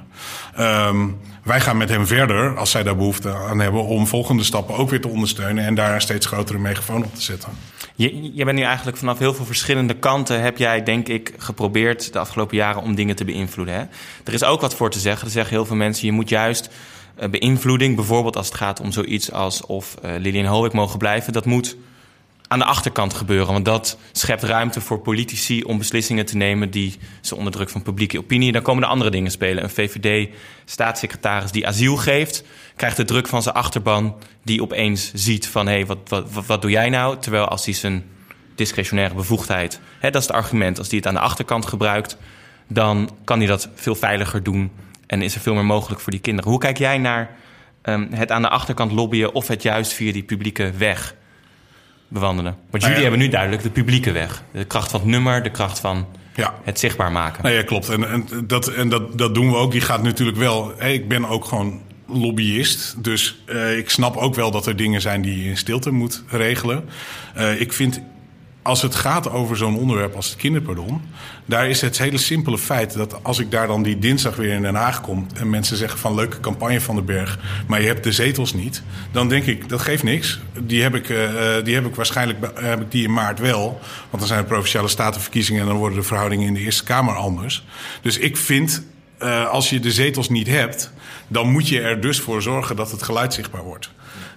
Um, 0.60 1.18
wij 1.44 1.62
gaan 1.62 1.78
met 1.78 1.90
hem 1.90 2.08
verder, 2.08 2.58
als 2.58 2.72
zij 2.72 2.84
daar 2.84 2.96
behoefte 2.96 3.36
aan 3.36 3.60
hebben, 3.60 3.86
om 3.86 4.08
volgende 4.08 4.44
stappen 4.44 4.76
ook 4.76 4.90
weer 4.90 5.02
te 5.02 5.08
ondersteunen 5.08 5.66
en 5.66 5.76
daar 5.76 5.94
een 5.94 6.02
steeds 6.02 6.26
grotere 6.26 6.60
megafoon 6.60 7.04
op 7.04 7.16
te 7.16 7.22
zetten. 7.22 7.50
Je, 7.96 8.36
je 8.36 8.46
bent 8.46 8.58
nu 8.58 8.64
eigenlijk 8.64 8.98
vanaf 8.98 9.20
heel 9.20 9.34
veel 9.34 9.46
verschillende 9.46 9.94
kanten, 9.94 10.42
heb 10.42 10.58
jij 10.58 10.84
denk 10.84 11.08
ik 11.08 11.34
geprobeerd 11.38 12.14
de 12.14 12.20
afgelopen 12.20 12.58
jaren 12.58 12.82
om 12.82 12.96
dingen 12.96 13.16
te 13.16 13.26
beïnvloeden. 13.26 13.76
Hè? 13.76 13.82
Er 14.24 14.34
is 14.34 14.44
ook 14.44 14.62
wat 14.62 14.76
voor 14.76 14.90
te 14.90 15.00
zeggen. 15.00 15.26
Er 15.26 15.32
zeggen 15.32 15.56
heel 15.56 15.66
veel 15.66 15.76
mensen, 15.76 16.06
je 16.06 16.12
moet 16.12 16.30
juist 16.30 16.70
uh, 17.20 17.30
beïnvloeding, 17.30 17.96
bijvoorbeeld 17.96 18.36
als 18.36 18.48
het 18.48 18.56
gaat 18.56 18.80
om 18.80 18.92
zoiets 18.92 19.32
als 19.32 19.66
of 19.66 19.96
uh, 20.06 20.12
Lilian 20.18 20.46
Hoek 20.46 20.74
mogen 20.74 20.98
blijven, 20.98 21.34
dat 21.34 21.46
moet 21.46 21.78
aan 22.50 22.60
de 22.60 22.66
achterkant 22.66 23.14
gebeuren. 23.14 23.54
Want 23.54 23.66
dat 23.66 23.98
schept 24.12 24.44
ruimte 24.44 24.82
voor 24.82 25.00
politici 25.00 25.64
om 25.64 25.78
beslissingen 25.78 26.26
te 26.26 26.38
nemen 26.38 26.72
die 26.72 26.98
ze 27.22 27.36
onder 27.36 27.54
druk 27.54 27.70
van 27.70 27.82
publieke 27.82 28.18
opinie. 28.18 28.52
Dan 28.52 28.62
komen 28.62 28.84
er 28.84 28.90
andere 28.90 29.10
dingen 29.10 29.32
spelen. 29.32 29.64
Een 29.64 29.70
VVD-staatssecretaris 29.70 31.52
die 31.52 31.68
asiel 31.68 31.98
geeft, 31.98 32.44
krijgt 32.76 32.98
de 32.98 33.06
druk 33.06 33.28
van 33.28 33.42
zijn 33.42 33.56
achterban 33.56 34.16
die 34.44 34.62
opeens 34.62 35.12
ziet 35.14 35.48
van 35.48 35.68
hé, 35.68 35.74
hey, 35.74 35.86
wat, 35.86 35.98
wat, 36.08 36.46
wat, 36.46 36.62
doe 36.62 36.72
jij 36.72 36.90
nou? 36.90 37.18
Terwijl 37.20 37.48
als 37.48 37.66
hij 37.66 37.74
zijn 37.74 38.06
discretionaire 38.56 39.16
bevoegdheid, 39.16 39.80
hè, 40.00 40.10
dat 40.10 40.22
is 40.22 40.28
het 40.28 40.38
argument, 40.38 40.78
als 40.78 40.88
hij 40.88 40.98
het 40.98 41.08
aan 41.08 41.14
de 41.14 41.20
achterkant 41.20 41.66
gebruikt, 41.66 42.18
dan 42.68 43.10
kan 43.24 43.38
hij 43.38 43.48
dat 43.48 43.70
veel 43.76 43.96
veiliger 43.96 44.44
doen 44.44 44.72
en 45.08 45.22
is 45.22 45.36
er 45.36 45.42
veel 45.42 45.54
meer 45.54 45.66
mogelijk 45.66 46.02
voor 46.02 46.12
die 46.12 46.22
kinderen. 46.22 46.50
Hoe 46.50 46.60
kijk 46.60 46.78
jij 46.78 46.98
naar 46.98 47.36
um, 47.84 48.08
het 48.12 48.32
aan 48.32 48.42
de 48.42 48.50
achterkant 48.50 48.92
lobbyen 48.92 49.34
of 49.34 49.48
het 49.48 49.62
juist 49.62 49.94
via 49.94 50.12
die 50.12 50.24
publieke 50.24 50.72
weg? 50.78 51.16
Bewandelen. 52.10 52.56
Want 52.70 52.84
jullie 52.84 52.98
ja. 52.98 53.02
hebben 53.02 53.20
nu 53.20 53.28
duidelijk 53.28 53.64
de 53.64 53.70
publieke 53.70 54.12
weg. 54.12 54.44
De 54.52 54.66
kracht 54.66 54.92
van 54.92 55.00
het 55.00 55.10
nummer, 55.10 55.44
de 55.44 55.52
kracht 55.52 55.80
van 55.80 56.08
ja. 56.36 56.54
het 56.64 56.80
zichtbaar 56.80 57.12
maken. 57.12 57.44
Nee, 57.44 57.56
ja, 57.56 57.64
klopt. 57.64 57.90
En, 57.90 58.10
en, 58.10 58.28
dat, 58.48 58.68
en 58.68 58.90
dat, 58.90 59.18
dat 59.18 59.34
doen 59.34 59.50
we 59.50 59.56
ook. 59.56 59.72
Die 59.72 59.82
gaat 59.82 60.04
natuurlijk 60.04 60.38
wel. 60.38 60.74
Hey, 60.78 60.94
ik 60.94 61.08
ben 61.08 61.26
ook 61.26 61.46
gewoon 61.46 61.82
lobbyist. 62.08 63.04
Dus 63.04 63.44
uh, 63.48 63.78
ik 63.78 63.90
snap 63.90 64.16
ook 64.16 64.36
wel 64.36 64.52
dat 64.52 64.66
er 64.66 64.76
dingen 64.76 65.02
zijn 65.02 65.22
die 65.22 65.44
je 65.44 65.50
in 65.50 65.58
stilte 65.58 65.92
moet 65.92 66.24
regelen. 66.28 66.90
Uh, 67.38 67.62
ik 67.62 67.74
vind 67.74 68.02
als 68.62 68.82
het 68.82 68.96
gaat 68.96 69.30
over 69.30 69.58
zo'n 69.58 69.78
onderwerp 69.78 70.16
als 70.16 70.30
het 70.30 70.36
kinderpardon, 70.36 71.02
daar 71.46 71.70
is 71.70 71.82
het 71.82 71.98
hele 71.98 72.18
simpele 72.18 72.58
feit 72.58 72.94
dat 72.94 73.24
als 73.24 73.40
ik 73.40 73.52
daar 73.52 73.68
dan 73.68 73.84
die 73.84 74.00
dinsdag 74.00 74.36
weer 74.36 74.54
in 74.54 74.62
Den 74.62 74.76
Haag 74.76 75.02
kom 75.02 75.28
en 75.34 75.50
mensen 75.50 75.78
zeggen 75.78 76.00
van 76.00 76.16
leuke 76.16 76.40
campagne 76.40 76.82
van 76.82 76.96
de 76.96 77.02
Berg, 77.02 77.40
maar 77.68 77.82
je 77.82 77.88
hebt 77.88 78.04
de 78.04 78.12
zetels 78.12 78.54
niet, 78.54 78.84
dan 79.12 79.30
denk 79.30 79.46
ik 79.46 79.70
dat 79.70 79.82
geeft 79.82 80.04
niks. 80.04 80.40
Die 80.60 80.82
heb 80.82 80.96
ik, 80.96 81.10
uh, 81.10 81.20
die 81.64 81.76
heb 81.76 81.86
ik 81.86 81.96
waarschijnlijk 81.96 82.62
heb 82.62 82.82
ik 82.82 82.92
die 82.92 83.04
in 83.04 83.14
maart 83.14 83.40
wel, 83.40 83.80
want 84.10 84.20
dan 84.20 84.28
zijn 84.28 84.40
er 84.40 84.46
provinciale 84.46 84.88
statenverkiezingen 84.88 85.62
en 85.62 85.68
dan 85.68 85.78
worden 85.78 85.98
de 85.98 86.04
verhoudingen 86.04 86.48
in 86.48 86.54
de 86.54 86.60
Eerste 86.60 86.84
Kamer 86.84 87.16
anders. 87.16 87.66
Dus 88.02 88.18
ik 88.18 88.38
vind 88.38 88.84
uh, 89.24 89.50
als 89.50 89.70
je 89.70 89.80
de 89.80 89.92
zetels 89.92 90.30
niet 90.30 90.48
hebt, 90.48 90.92
dan 91.28 91.50
moet 91.50 91.68
je 91.68 91.82
er 91.82 92.02
dus 92.02 92.20
voor 92.20 92.42
zorgen 92.42 92.76
dat 92.76 92.92
het 92.92 93.04
geluid 93.04 93.34
zichtbaar 93.34 93.64
wordt. 93.64 93.90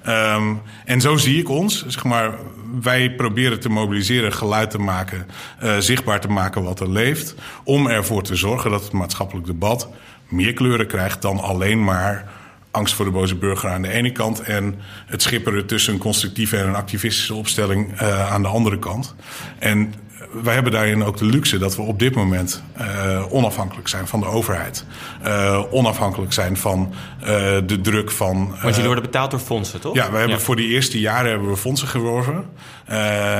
Um, 0.08 0.60
en 0.84 1.00
zo 1.00 1.16
zie 1.16 1.38
ik 1.38 1.48
ons. 1.48 1.86
Zeg 1.86 2.04
maar, 2.04 2.34
wij 2.82 3.14
proberen 3.14 3.60
te 3.60 3.68
mobiliseren, 3.68 4.32
geluid 4.32 4.70
te 4.70 4.78
maken, 4.78 5.26
uh, 5.62 5.76
zichtbaar 5.78 6.20
te 6.20 6.28
maken 6.28 6.62
wat 6.62 6.80
er 6.80 6.90
leeft. 6.90 7.34
Om 7.64 7.86
ervoor 7.86 8.22
te 8.22 8.36
zorgen 8.36 8.70
dat 8.70 8.82
het 8.82 8.92
maatschappelijk 8.92 9.46
debat 9.46 9.88
meer 10.28 10.52
kleuren 10.52 10.86
krijgt 10.86 11.22
dan 11.22 11.40
alleen 11.40 11.84
maar 11.84 12.30
angst 12.70 12.94
voor 12.94 13.04
de 13.04 13.10
boze 13.10 13.36
burger 13.36 13.70
aan 13.70 13.82
de 13.82 13.88
ene 13.88 14.12
kant 14.12 14.40
en 14.40 14.74
het 15.06 15.22
schipperen 15.22 15.66
tussen 15.66 15.92
een 15.92 15.98
constructieve 15.98 16.56
en 16.56 16.68
een 16.68 16.74
activistische 16.74 17.34
opstelling 17.34 18.00
uh, 18.00 18.32
aan 18.32 18.42
de 18.42 18.48
andere 18.48 18.78
kant. 18.78 19.14
En 19.58 19.94
wij 20.42 20.54
hebben 20.54 20.72
daarin 20.72 21.04
ook 21.04 21.16
de 21.16 21.24
luxe 21.24 21.58
dat 21.58 21.76
we 21.76 21.82
op 21.82 21.98
dit 21.98 22.14
moment 22.14 22.62
uh, 22.80 23.32
onafhankelijk 23.32 23.88
zijn 23.88 24.06
van 24.06 24.20
de 24.20 24.26
overheid. 24.26 24.84
Uh, 25.26 25.62
onafhankelijk 25.70 26.32
zijn 26.32 26.56
van 26.56 26.94
uh, 27.20 27.26
de 27.66 27.80
druk 27.82 28.10
van. 28.10 28.48
Want 28.48 28.68
jullie 28.68 28.84
worden 28.84 29.04
betaald 29.04 29.30
door 29.30 29.40
fondsen, 29.40 29.80
toch? 29.80 29.94
Ja, 29.94 30.10
we 30.10 30.16
hebben 30.16 30.36
ja. 30.36 30.42
voor 30.42 30.56
die 30.56 30.68
eerste 30.68 31.00
jaren 31.00 31.30
hebben 31.30 31.48
we 31.48 31.56
fondsen 31.56 31.88
geworven. 31.88 32.44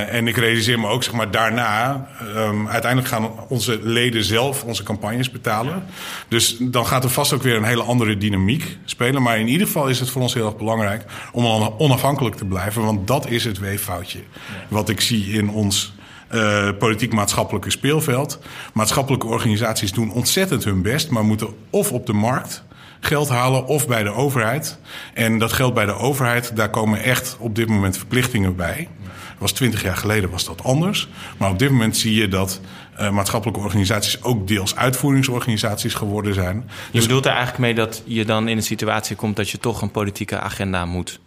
en 0.08 0.26
ik 0.26 0.36
realiseer 0.36 0.80
me 0.80 0.88
ook, 0.88 1.02
zeg 1.02 1.12
maar, 1.12 1.30
daarna. 1.30 2.06
Um, 2.36 2.68
uiteindelijk 2.68 3.12
gaan 3.12 3.30
onze 3.48 3.78
leden 3.82 4.24
zelf 4.24 4.64
onze 4.64 4.82
campagnes 4.82 5.30
betalen. 5.30 5.84
Dus 6.28 6.56
dan 6.60 6.86
gaat 6.86 7.04
er 7.04 7.10
vast 7.10 7.32
ook 7.32 7.42
weer 7.42 7.56
een 7.56 7.64
hele 7.64 7.82
andere 7.82 8.16
dynamiek 8.16 8.78
spelen. 8.84 9.22
Maar 9.22 9.38
in 9.38 9.48
ieder 9.48 9.66
geval 9.66 9.88
is 9.88 10.00
het 10.00 10.10
voor 10.10 10.22
ons 10.22 10.34
heel 10.34 10.46
erg 10.46 10.56
belangrijk 10.56 11.04
om 11.32 11.44
onafhankelijk 11.78 12.36
te 12.36 12.44
blijven. 12.44 12.84
Want 12.84 13.06
dat 13.06 13.30
is 13.30 13.44
het 13.44 13.58
weeffoutje. 13.58 14.20
Wat 14.68 14.88
ik 14.88 15.00
zie 15.00 15.32
in 15.32 15.50
ons 15.50 15.92
uh, 16.32 16.68
politiek-maatschappelijke 16.78 17.70
speelveld. 17.70 18.38
Maatschappelijke 18.72 19.26
organisaties 19.26 19.92
doen 19.92 20.12
ontzettend 20.12 20.64
hun 20.64 20.82
best, 20.82 21.10
maar 21.10 21.24
moeten 21.24 21.48
of 21.70 21.92
op 21.92 22.06
de 22.06 22.12
markt 22.12 22.64
geld 23.00 23.28
halen 23.28 23.66
of 23.66 23.86
bij 23.86 24.02
de 24.02 24.12
overheid. 24.12 24.78
En 25.14 25.38
dat 25.38 25.52
geld 25.52 25.74
bij 25.74 25.84
de 25.84 25.94
overheid, 25.94 26.56
daar 26.56 26.70
komen 26.70 27.02
echt 27.02 27.36
op 27.38 27.54
dit 27.54 27.68
moment 27.68 27.96
verplichtingen 27.96 28.56
bij. 28.56 28.88
Was 29.38 29.52
twintig 29.52 29.82
jaar 29.82 29.96
geleden 29.96 30.30
was 30.30 30.44
dat 30.44 30.64
anders. 30.64 31.08
Maar 31.36 31.50
op 31.50 31.58
dit 31.58 31.70
moment 31.70 31.96
zie 31.96 32.14
je 32.14 32.28
dat 32.28 32.60
uh, 33.00 33.10
maatschappelijke 33.10 33.60
organisaties 33.60 34.22
ook 34.22 34.48
deels 34.48 34.76
uitvoeringsorganisaties 34.76 35.94
geworden 35.94 36.34
zijn. 36.34 36.56
Je 36.56 36.98
dus 36.98 37.06
bedoelt 37.06 37.26
er 37.26 37.30
eigenlijk 37.30 37.60
mee 37.60 37.74
dat 37.74 38.02
je 38.04 38.24
dan 38.24 38.48
in 38.48 38.56
een 38.56 38.62
situatie 38.62 39.16
komt 39.16 39.36
dat 39.36 39.50
je 39.50 39.58
toch 39.58 39.82
een 39.82 39.90
politieke 39.90 40.38
agenda 40.38 40.84
moet 40.84 41.20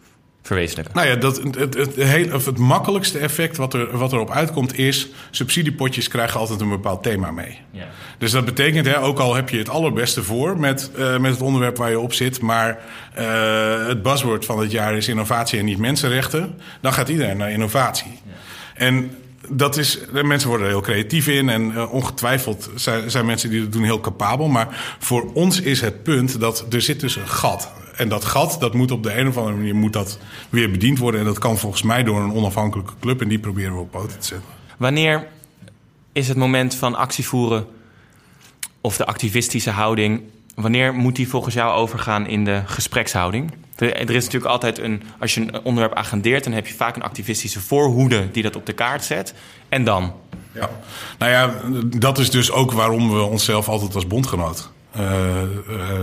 verwezenlijken? 0.45 0.95
Nou 0.95 1.07
ja, 1.07 1.15
dat, 1.15 1.43
het, 1.43 1.55
het, 1.55 1.73
het, 1.73 1.95
heel, 1.95 2.31
het 2.31 2.57
makkelijkste 2.57 3.19
effect 3.19 3.57
wat, 3.57 3.73
er, 3.73 3.97
wat 3.97 4.13
erop 4.13 4.31
uitkomt 4.31 4.77
is... 4.77 5.07
subsidiepotjes 5.31 6.07
krijgen 6.07 6.39
altijd 6.39 6.61
een 6.61 6.69
bepaald 6.69 7.03
thema 7.03 7.31
mee. 7.31 7.59
Ja. 7.71 7.87
Dus 8.17 8.31
dat 8.31 8.45
betekent, 8.45 8.85
hè, 8.85 9.01
ook 9.01 9.19
al 9.19 9.35
heb 9.35 9.49
je 9.49 9.57
het 9.57 9.69
allerbeste 9.69 10.23
voor 10.23 10.59
met, 10.59 10.91
uh, 10.97 11.17
met 11.17 11.31
het 11.31 11.41
onderwerp 11.41 11.77
waar 11.77 11.89
je 11.89 11.99
op 11.99 12.13
zit... 12.13 12.41
maar 12.41 12.79
uh, 13.19 13.87
het 13.87 14.01
buzzword 14.01 14.45
van 14.45 14.59
het 14.59 14.71
jaar 14.71 14.95
is 14.95 15.07
innovatie 15.07 15.59
en 15.59 15.65
niet 15.65 15.77
mensenrechten... 15.77 16.59
dan 16.81 16.93
gaat 16.93 17.09
iedereen 17.09 17.37
naar 17.37 17.51
innovatie. 17.51 18.19
Ja. 18.25 18.31
En 18.73 19.11
dat 19.49 19.77
is, 19.77 19.99
mensen 20.11 20.49
worden 20.49 20.67
er 20.67 20.73
heel 20.73 20.81
creatief 20.81 21.27
in 21.27 21.49
en 21.49 21.71
uh, 21.71 21.93
ongetwijfeld 21.93 22.69
zijn, 22.75 23.11
zijn 23.11 23.25
mensen 23.25 23.49
die 23.49 23.61
dat 23.61 23.71
doen 23.71 23.83
heel 23.83 23.99
capabel. 23.99 24.47
Maar 24.47 24.95
voor 24.99 25.31
ons 25.33 25.61
is 25.61 25.81
het 25.81 26.03
punt 26.03 26.39
dat 26.39 26.65
er 26.69 26.81
zit 26.81 26.99
dus 26.99 27.15
een 27.15 27.27
gat 27.27 27.71
en 27.95 28.09
dat 28.09 28.25
gat, 28.25 28.57
dat 28.59 28.73
moet 28.73 28.91
op 28.91 29.03
de 29.03 29.17
een 29.17 29.27
of 29.27 29.37
andere 29.37 29.55
manier 29.55 29.75
moet 29.75 29.93
dat 29.93 30.19
weer 30.49 30.71
bediend 30.71 30.97
worden. 30.97 31.19
En 31.19 31.25
dat 31.25 31.39
kan 31.39 31.57
volgens 31.57 31.81
mij 31.81 32.03
door 32.03 32.19
een 32.19 32.33
onafhankelijke 32.33 32.93
club. 32.99 33.21
En 33.21 33.27
die 33.27 33.39
proberen 33.39 33.73
we 33.73 33.79
op 33.79 33.91
poten 33.91 34.19
te 34.19 34.25
zetten. 34.25 34.49
Wanneer 34.77 35.27
is 36.11 36.27
het 36.27 36.37
moment 36.37 36.75
van 36.75 36.95
actie 36.95 37.25
voeren 37.27 37.67
of 38.81 38.97
de 38.97 39.05
activistische 39.05 39.69
houding... 39.69 40.21
wanneer 40.55 40.93
moet 40.93 41.15
die 41.15 41.29
volgens 41.29 41.53
jou 41.53 41.73
overgaan 41.73 42.27
in 42.27 42.45
de 42.45 42.61
gesprekshouding? 42.65 43.51
Er 43.75 44.09
is 44.09 44.23
natuurlijk 44.23 44.51
altijd 44.51 44.79
een... 44.79 45.03
als 45.19 45.33
je 45.33 45.41
een 45.41 45.61
onderwerp 45.63 45.95
agendeert... 45.95 46.43
dan 46.43 46.53
heb 46.53 46.67
je 46.67 46.73
vaak 46.73 46.95
een 46.95 47.03
activistische 47.03 47.59
voorhoede 47.59 48.31
die 48.31 48.43
dat 48.43 48.55
op 48.55 48.65
de 48.65 48.73
kaart 48.73 49.03
zet. 49.03 49.33
En 49.69 49.83
dan? 49.83 50.13
Ja, 50.51 50.69
nou 51.17 51.31
ja, 51.31 51.53
dat 51.99 52.17
is 52.17 52.29
dus 52.29 52.51
ook 52.51 52.71
waarom 52.71 53.13
we 53.13 53.21
onszelf 53.21 53.67
altijd 53.67 53.95
als 53.95 54.07
bondgenoot 54.07 54.73
uh, 54.99 55.41
uh, 55.69 55.99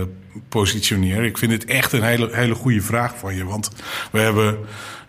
positioneren. 0.49 1.25
Ik 1.25 1.37
vind 1.37 1.51
het 1.51 1.65
echt 1.65 1.91
een 1.91 2.03
hele, 2.03 2.29
hele 2.31 2.55
goede 2.55 2.81
vraag 2.81 3.13
van 3.17 3.35
je. 3.35 3.45
Want 3.45 3.71
we 4.11 4.19
hebben 4.19 4.57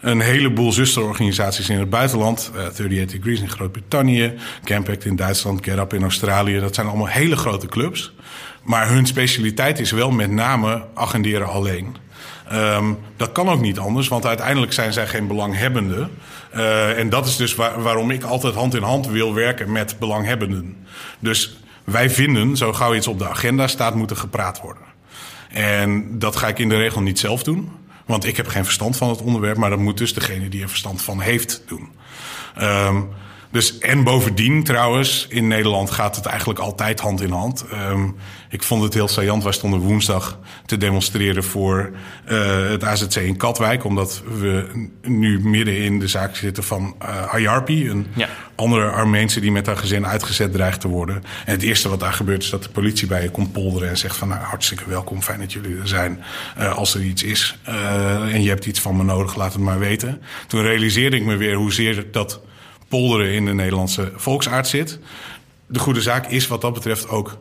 een 0.00 0.20
heleboel 0.20 0.72
zusterorganisaties 0.72 1.68
in 1.68 1.78
het 1.78 1.90
buitenland. 1.90 2.50
Uh, 2.56 2.64
38 2.64 3.16
Degrees 3.16 3.40
in 3.40 3.50
Groot-Brittannië, 3.50 4.34
Campact 4.64 5.04
in 5.04 5.16
Duitsland, 5.16 5.64
Get 5.64 5.78
Up 5.78 5.92
in 5.92 6.02
Australië. 6.02 6.60
Dat 6.60 6.74
zijn 6.74 6.86
allemaal 6.86 7.06
hele 7.06 7.36
grote 7.36 7.66
clubs. 7.66 8.14
Maar 8.62 8.88
hun 8.88 9.06
specialiteit 9.06 9.78
is 9.78 9.90
wel 9.90 10.10
met 10.10 10.30
name 10.30 10.86
agenderen 10.94 11.48
alleen. 11.48 11.96
Um, 12.52 12.98
dat 13.16 13.32
kan 13.32 13.48
ook 13.48 13.60
niet 13.60 13.78
anders, 13.78 14.08
want 14.08 14.26
uiteindelijk 14.26 14.72
zijn 14.72 14.92
zij 14.92 15.06
geen 15.06 15.26
belanghebbenden. 15.26 16.10
En 16.96 17.08
dat 17.08 17.26
is 17.26 17.36
dus 17.36 17.54
waar, 17.54 17.82
waarom 17.82 18.10
ik 18.10 18.22
altijd 18.22 18.54
hand 18.54 18.74
in 18.74 18.82
hand 18.82 19.06
wil 19.06 19.34
werken 19.34 19.72
met 19.72 19.98
belanghebbenden. 19.98 20.76
Dus 21.18 21.63
wij 21.84 22.10
vinden, 22.10 22.56
zo 22.56 22.72
gauw 22.72 22.94
iets 22.94 23.06
op 23.06 23.18
de 23.18 23.28
agenda 23.28 23.66
staat, 23.66 23.94
moet 23.94 24.10
er 24.10 24.16
gepraat 24.16 24.60
worden. 24.60 24.82
En 25.50 26.18
dat 26.18 26.36
ga 26.36 26.48
ik 26.48 26.58
in 26.58 26.68
de 26.68 26.76
regel 26.76 27.00
niet 27.00 27.18
zelf 27.18 27.42
doen. 27.42 27.70
Want 28.06 28.24
ik 28.24 28.36
heb 28.36 28.46
geen 28.46 28.64
verstand 28.64 28.96
van 28.96 29.08
het 29.08 29.22
onderwerp, 29.22 29.56
maar 29.56 29.70
dat 29.70 29.78
moet 29.78 29.98
dus 29.98 30.14
degene 30.14 30.48
die 30.48 30.62
er 30.62 30.68
verstand 30.68 31.02
van 31.02 31.20
heeft 31.20 31.62
doen. 31.66 31.88
Um, 32.62 33.08
dus, 33.54 33.78
en 33.78 34.04
bovendien 34.04 34.64
trouwens, 34.64 35.26
in 35.28 35.46
Nederland 35.46 35.90
gaat 35.90 36.16
het 36.16 36.26
eigenlijk 36.26 36.58
altijd 36.58 37.00
hand 37.00 37.20
in 37.20 37.30
hand. 37.30 37.64
Um, 37.90 38.16
ik 38.48 38.62
vond 38.62 38.82
het 38.82 38.94
heel 38.94 39.08
saillant. 39.08 39.42
Wij 39.42 39.52
stonden 39.52 39.80
woensdag 39.80 40.38
te 40.66 40.76
demonstreren 40.76 41.44
voor 41.44 41.90
uh, 42.28 42.68
het 42.68 42.84
AZC 42.84 43.14
in 43.14 43.36
Katwijk. 43.36 43.84
Omdat 43.84 44.22
we 44.38 44.86
nu 45.02 45.40
midden 45.40 45.78
in 45.78 45.98
de 45.98 46.08
zaak 46.08 46.36
zitten 46.36 46.64
van 46.64 46.96
uh, 47.02 47.34
Ayarpi. 47.34 47.90
Een 47.90 48.06
ja. 48.14 48.28
andere 48.54 48.90
Armeense 48.90 49.40
die 49.40 49.52
met 49.52 49.66
haar 49.66 49.76
gezin 49.76 50.06
uitgezet 50.06 50.52
dreigt 50.52 50.80
te 50.80 50.88
worden. 50.88 51.22
En 51.46 51.52
het 51.52 51.62
eerste 51.62 51.88
wat 51.88 52.00
daar 52.00 52.12
gebeurt 52.12 52.42
is 52.42 52.50
dat 52.50 52.62
de 52.62 52.68
politie 52.68 53.06
bij 53.06 53.22
je 53.22 53.30
komt 53.30 53.52
polderen. 53.52 53.88
En 53.88 53.98
zegt 53.98 54.16
van 54.16 54.28
nou 54.28 54.40
hartstikke 54.40 54.88
welkom, 54.88 55.22
fijn 55.22 55.40
dat 55.40 55.52
jullie 55.52 55.78
er 55.78 55.88
zijn. 55.88 56.24
Uh, 56.58 56.76
als 56.76 56.94
er 56.94 57.02
iets 57.02 57.22
is 57.22 57.58
en 58.32 58.42
je 58.42 58.48
hebt 58.48 58.66
iets 58.66 58.80
van 58.80 58.96
me 58.96 59.02
nodig, 59.02 59.36
laat 59.36 59.52
het 59.52 59.62
maar 59.62 59.78
weten. 59.78 60.22
Toen 60.46 60.62
realiseerde 60.62 61.16
ik 61.16 61.24
me 61.24 61.36
weer 61.36 61.54
hoezeer 61.54 62.06
dat 62.10 62.40
polderen 62.94 63.32
in 63.32 63.44
de 63.44 63.54
Nederlandse 63.54 64.12
volksaard 64.16 64.66
zit. 64.66 64.98
De 65.66 65.78
goede 65.78 66.00
zaak 66.00 66.26
is 66.26 66.46
wat 66.46 66.60
dat 66.60 66.72
betreft 66.72 67.08
ook 67.08 67.38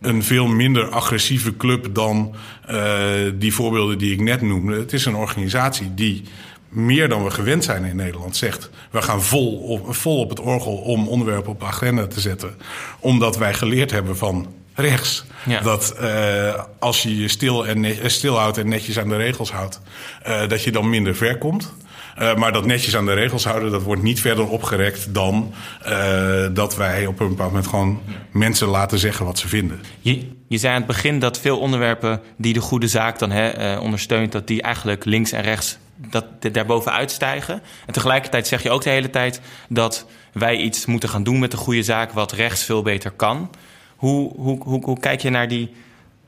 een 0.00 0.22
veel 0.22 0.46
minder 0.46 0.88
agressieve 0.88 1.56
club 1.56 1.94
dan 1.94 2.34
uh, 2.70 3.10
die 3.34 3.54
voorbeelden 3.54 3.98
die 3.98 4.12
ik 4.12 4.20
net 4.20 4.42
noemde. 4.42 4.78
Het 4.78 4.92
is 4.92 5.04
een 5.04 5.14
organisatie 5.14 5.94
die 5.94 6.22
meer 6.68 7.08
dan 7.08 7.24
we 7.24 7.30
gewend 7.30 7.64
zijn 7.64 7.84
in 7.84 7.96
Nederland 7.96 8.36
zegt... 8.36 8.70
we 8.90 9.02
gaan 9.02 9.22
vol 9.22 9.56
op, 9.56 9.94
vol 9.94 10.20
op 10.20 10.28
het 10.28 10.40
orgel 10.40 10.76
om 10.76 11.08
onderwerpen 11.08 11.52
op 11.52 11.60
de 11.60 11.66
agenda 11.66 12.06
te 12.06 12.20
zetten. 12.20 12.54
Omdat 13.00 13.36
wij 13.36 13.54
geleerd 13.54 13.90
hebben 13.90 14.16
van 14.16 14.46
rechts. 14.74 15.24
Ja. 15.44 15.60
Dat 15.60 15.94
uh, 16.00 16.62
als 16.78 17.02
je 17.02 17.16
je 17.16 17.28
stil, 17.28 17.66
en 17.66 18.10
stil 18.10 18.38
houdt 18.38 18.58
en 18.58 18.68
netjes 18.68 18.98
aan 18.98 19.08
de 19.08 19.16
regels 19.16 19.52
houdt... 19.52 19.80
Uh, 20.28 20.48
dat 20.48 20.62
je 20.62 20.72
dan 20.72 20.90
minder 20.90 21.14
ver 21.14 21.38
komt. 21.38 21.72
Uh, 22.18 22.34
maar 22.34 22.52
dat 22.52 22.66
netjes 22.66 22.96
aan 22.96 23.06
de 23.06 23.12
regels 23.12 23.44
houden, 23.44 23.70
dat 23.70 23.82
wordt 23.82 24.02
niet 24.02 24.20
verder 24.20 24.48
opgerekt 24.48 25.14
dan 25.14 25.54
uh, 25.86 26.46
dat 26.52 26.76
wij 26.76 27.06
op 27.06 27.20
een 27.20 27.28
bepaald 27.28 27.50
moment 27.50 27.68
gewoon 27.68 28.00
mensen 28.30 28.68
laten 28.68 28.98
zeggen 28.98 29.24
wat 29.24 29.38
ze 29.38 29.48
vinden. 29.48 29.80
Je, 30.00 30.30
je 30.48 30.58
zei 30.58 30.72
aan 30.72 30.78
het 30.78 30.86
begin 30.86 31.18
dat 31.18 31.40
veel 31.40 31.58
onderwerpen 31.58 32.20
die 32.36 32.52
de 32.52 32.60
goede 32.60 32.88
zaak 32.88 33.18
dan 33.18 33.30
hè, 33.30 33.74
uh, 33.74 33.82
ondersteunt, 33.82 34.32
dat 34.32 34.46
die 34.46 34.62
eigenlijk 34.62 35.04
links 35.04 35.32
en 35.32 35.42
rechts 35.42 35.78
dat, 35.96 36.24
daarboven 36.52 36.92
uitstijgen. 36.92 37.62
En 37.86 37.92
tegelijkertijd 37.92 38.46
zeg 38.46 38.62
je 38.62 38.70
ook 38.70 38.82
de 38.82 38.90
hele 38.90 39.10
tijd 39.10 39.40
dat 39.68 40.06
wij 40.32 40.56
iets 40.56 40.86
moeten 40.86 41.08
gaan 41.08 41.22
doen 41.22 41.38
met 41.38 41.50
de 41.50 41.56
goede 41.56 41.82
zaak 41.82 42.12
wat 42.12 42.32
rechts 42.32 42.64
veel 42.64 42.82
beter 42.82 43.10
kan. 43.10 43.50
Hoe, 43.96 44.32
hoe, 44.36 44.82
hoe, 44.84 45.00
kijk 45.00 45.20
je 45.20 45.30
naar 45.30 45.48
die 45.48 45.70
eh, 45.70 45.76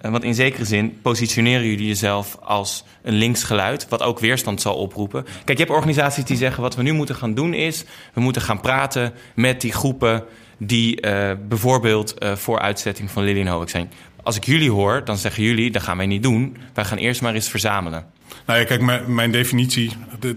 want 0.01 0.25
in 0.25 0.35
zekere 0.35 0.65
zin 0.65 0.99
positioneren 1.03 1.67
jullie 1.67 1.87
jezelf 1.87 2.39
als 2.43 2.85
een 3.03 3.15
linksgeluid, 3.15 3.89
wat 3.89 4.03
ook 4.03 4.19
weerstand 4.19 4.61
zal 4.61 4.77
oproepen. 4.77 5.25
Kijk, 5.25 5.59
je 5.59 5.65
hebt 5.65 5.77
organisaties 5.77 6.25
die 6.25 6.37
zeggen: 6.37 6.63
wat 6.63 6.77
we 6.77 6.83
nu 6.83 6.93
moeten 6.93 7.15
gaan 7.15 7.35
doen 7.35 7.55
is, 7.55 7.85
we 8.13 8.21
moeten 8.21 8.43
gaan 8.43 8.61
praten 8.61 9.13
met 9.35 9.61
die 9.61 9.73
groepen 9.73 10.25
die 10.59 11.07
uh, 11.07 11.31
bijvoorbeeld 11.49 12.15
uh, 12.19 12.37
voor 12.37 12.59
uitzetting 12.59 13.11
van 13.11 13.23
Lilienhoek 13.23 13.69
zijn. 13.69 13.91
Als 14.23 14.37
ik 14.37 14.45
jullie 14.45 14.71
hoor, 14.71 15.05
dan 15.05 15.17
zeggen 15.17 15.43
jullie, 15.43 15.71
dat 15.71 15.83
gaan 15.83 15.97
wij 15.97 16.07
niet 16.07 16.23
doen. 16.23 16.57
Wij 16.75 16.85
gaan 16.85 16.99
eerst 16.99 17.23
maar 17.23 17.35
eens 17.35 17.49
verzamelen. 17.49 18.07
Nou 18.47 18.59
ja, 18.59 18.65
kijk, 18.65 19.07
mijn, 19.07 19.31
definitie, 19.31 19.91
de, 20.21 20.37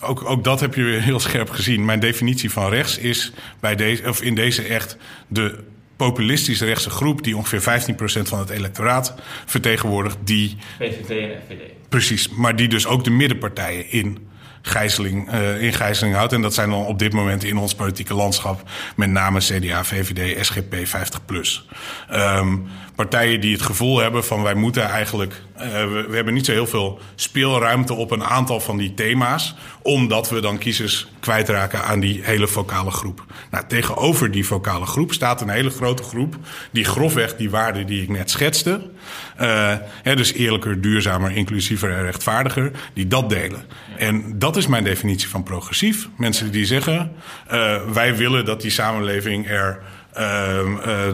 ook, 0.00 0.24
ook 0.24 0.44
dat 0.44 0.60
heb 0.60 0.74
je 0.74 0.82
weer 0.82 1.02
heel 1.02 1.20
scherp 1.20 1.50
gezien. 1.50 1.84
Mijn 1.84 2.00
definitie 2.00 2.50
van 2.50 2.68
rechts 2.68 2.98
is 2.98 3.32
bij 3.60 3.76
deze, 3.76 4.08
of 4.08 4.22
in 4.22 4.34
deze 4.34 4.62
echt 4.62 4.96
de 5.28 5.64
populistisch 5.98 6.60
rechtse 6.60 6.90
groep... 6.90 7.22
die 7.22 7.36
ongeveer 7.36 7.60
15% 7.60 8.22
van 8.22 8.38
het 8.38 8.50
electoraat 8.50 9.14
vertegenwoordigt. 9.46 10.16
Die, 10.24 10.56
VVD 10.78 11.10
en 11.10 11.40
FVD. 11.46 11.88
Precies, 11.88 12.28
maar 12.28 12.56
die 12.56 12.68
dus 12.68 12.86
ook 12.86 13.04
de 13.04 13.10
middenpartijen 13.10 13.90
in 13.90 14.18
gijzeling, 14.62 15.32
uh, 15.32 15.62
in 15.62 15.72
gijzeling 15.72 16.14
houdt. 16.14 16.32
En 16.32 16.42
dat 16.42 16.54
zijn 16.54 16.70
dan 16.70 16.84
op 16.84 16.98
dit 16.98 17.12
moment 17.12 17.44
in 17.44 17.56
ons 17.56 17.74
politieke 17.74 18.14
landschap 18.14 18.62
met 18.96 19.10
name 19.10 19.38
CDA, 19.38 19.84
VVD, 19.84 20.46
SGP, 20.46 20.74
50+. 20.74 22.12
Um, 22.12 22.68
partijen 22.94 23.40
die 23.40 23.52
het 23.52 23.62
gevoel 23.62 23.98
hebben 23.98 24.24
van 24.24 24.42
wij 24.42 24.54
moeten 24.54 24.82
eigenlijk... 24.82 25.42
Uh, 25.56 25.62
we, 25.62 26.06
we, 26.08 26.14
hebben 26.14 26.34
niet 26.34 26.46
zo 26.46 26.52
heel 26.52 26.66
veel 26.66 26.98
speelruimte 27.14 27.94
op 27.94 28.10
een 28.10 28.24
aantal 28.24 28.60
van 28.60 28.76
die 28.76 28.94
thema's... 28.94 29.54
omdat 29.82 30.30
we 30.30 30.40
dan 30.40 30.58
kiezers 30.58 31.08
kwijtraken 31.20 31.84
aan 31.84 32.00
die 32.00 32.20
hele 32.22 32.46
vocale 32.46 32.90
groep. 32.90 33.24
Nou, 33.50 33.64
tegenover 33.68 34.30
die 34.30 34.46
vocale 34.46 34.86
groep 34.86 35.12
staat 35.12 35.40
een 35.40 35.48
hele 35.48 35.70
grote 35.70 36.02
groep... 36.02 36.36
die 36.70 36.84
grofweg 36.84 37.36
die 37.36 37.50
waarden 37.50 37.86
die 37.86 38.02
ik 38.02 38.08
net 38.08 38.30
schetste... 38.30 38.90
Uh, 39.40 39.74
hè, 40.02 40.16
dus 40.16 40.32
eerlijker, 40.32 40.80
duurzamer, 40.80 41.30
inclusiever 41.30 41.90
en 41.90 42.02
rechtvaardiger... 42.02 42.70
die 42.94 43.06
dat 43.06 43.30
delen. 43.30 43.64
En 43.96 44.38
dat 44.38 44.56
is 44.56 44.66
mijn 44.66 44.84
definitie 44.84 45.28
van 45.28 45.42
progressief. 45.42 46.08
Mensen 46.16 46.50
die 46.50 46.66
zeggen, 46.66 47.12
uh, 47.52 47.76
wij 47.92 48.16
willen 48.16 48.44
dat 48.44 48.60
die 48.60 48.70
samenleving 48.70 49.48
er 49.48 49.82
uh, 50.18 50.58
uh, 50.86 51.06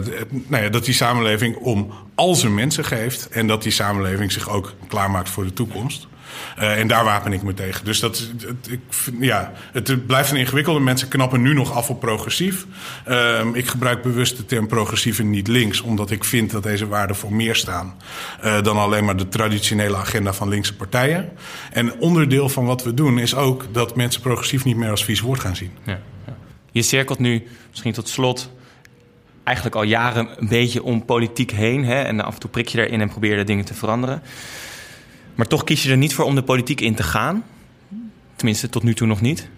nou 0.47 0.63
ja, 0.63 0.69
dat 0.69 0.85
die 0.85 0.93
samenleving 0.93 1.55
om 1.55 1.93
al 2.15 2.35
zijn 2.35 2.53
mensen 2.53 2.85
geeft 2.85 3.29
en 3.29 3.47
dat 3.47 3.63
die 3.63 3.71
samenleving 3.71 4.31
zich 4.31 4.49
ook 4.49 4.73
klaarmaakt 4.87 5.29
voor 5.29 5.43
de 5.43 5.53
toekomst. 5.53 6.07
Uh, 6.59 6.79
en 6.79 6.87
daar 6.87 7.03
wapen 7.03 7.33
ik 7.33 7.43
me 7.43 7.53
tegen. 7.53 7.85
Dus 7.85 7.99
dat, 7.99 8.29
het, 8.37 8.71
ik, 8.71 8.79
ja, 9.19 9.51
het 9.71 10.05
blijft 10.05 10.31
een 10.31 10.37
ingewikkelde. 10.37 10.79
Mensen 10.79 11.07
knappen 11.07 11.41
nu 11.41 11.53
nog 11.53 11.73
af 11.73 11.89
op 11.89 11.99
progressief. 11.99 12.65
Uh, 13.07 13.45
ik 13.53 13.67
gebruik 13.67 14.01
bewust 14.01 14.37
de 14.37 14.45
term 14.45 14.67
progressief 14.67 15.19
en 15.19 15.29
niet 15.29 15.47
links, 15.47 15.81
omdat 15.81 16.11
ik 16.11 16.23
vind 16.23 16.51
dat 16.51 16.63
deze 16.63 16.87
waarden 16.87 17.15
voor 17.15 17.33
meer 17.33 17.55
staan 17.55 17.95
uh, 18.43 18.61
dan 18.61 18.77
alleen 18.77 19.05
maar 19.05 19.17
de 19.17 19.27
traditionele 19.27 19.97
agenda 19.97 20.33
van 20.33 20.49
linkse 20.49 20.75
partijen. 20.75 21.29
En 21.71 21.99
onderdeel 21.99 22.49
van 22.49 22.65
wat 22.65 22.83
we 22.83 22.93
doen 22.93 23.19
is 23.19 23.35
ook 23.35 23.65
dat 23.71 23.95
mensen 23.95 24.21
progressief 24.21 24.65
niet 24.65 24.77
meer 24.77 24.89
als 24.89 25.05
vies 25.05 25.21
woord 25.21 25.39
gaan 25.39 25.55
zien. 25.55 25.71
Ja. 25.83 25.99
Je 26.71 26.81
cirkelt 26.81 27.19
nu, 27.19 27.47
misschien 27.69 27.93
tot 27.93 28.07
slot, 28.07 28.51
eigenlijk 29.43 29.75
al 29.75 29.83
jaren 29.83 30.29
een 30.37 30.47
beetje 30.47 30.83
om 30.83 31.05
politiek 31.05 31.51
heen. 31.51 31.85
Hè? 31.85 32.01
En 32.01 32.21
af 32.21 32.33
en 32.33 32.39
toe 32.39 32.49
prik 32.49 32.67
je 32.67 32.87
erin 32.87 33.01
en 33.01 33.09
probeer 33.09 33.37
je 33.37 33.43
dingen 33.43 33.65
te 33.65 33.73
veranderen. 33.73 34.21
Maar 35.35 35.47
toch 35.47 35.63
kies 35.63 35.83
je 35.83 35.89
er 35.91 35.97
niet 35.97 36.13
voor 36.13 36.25
om 36.25 36.35
de 36.35 36.43
politiek 36.43 36.81
in 36.81 36.95
te 36.95 37.03
gaan. 37.03 37.43
Tenminste, 38.35 38.69
tot 38.69 38.83
nu 38.83 38.93
toe 38.93 39.07
nog 39.07 39.21
niet. 39.21 39.49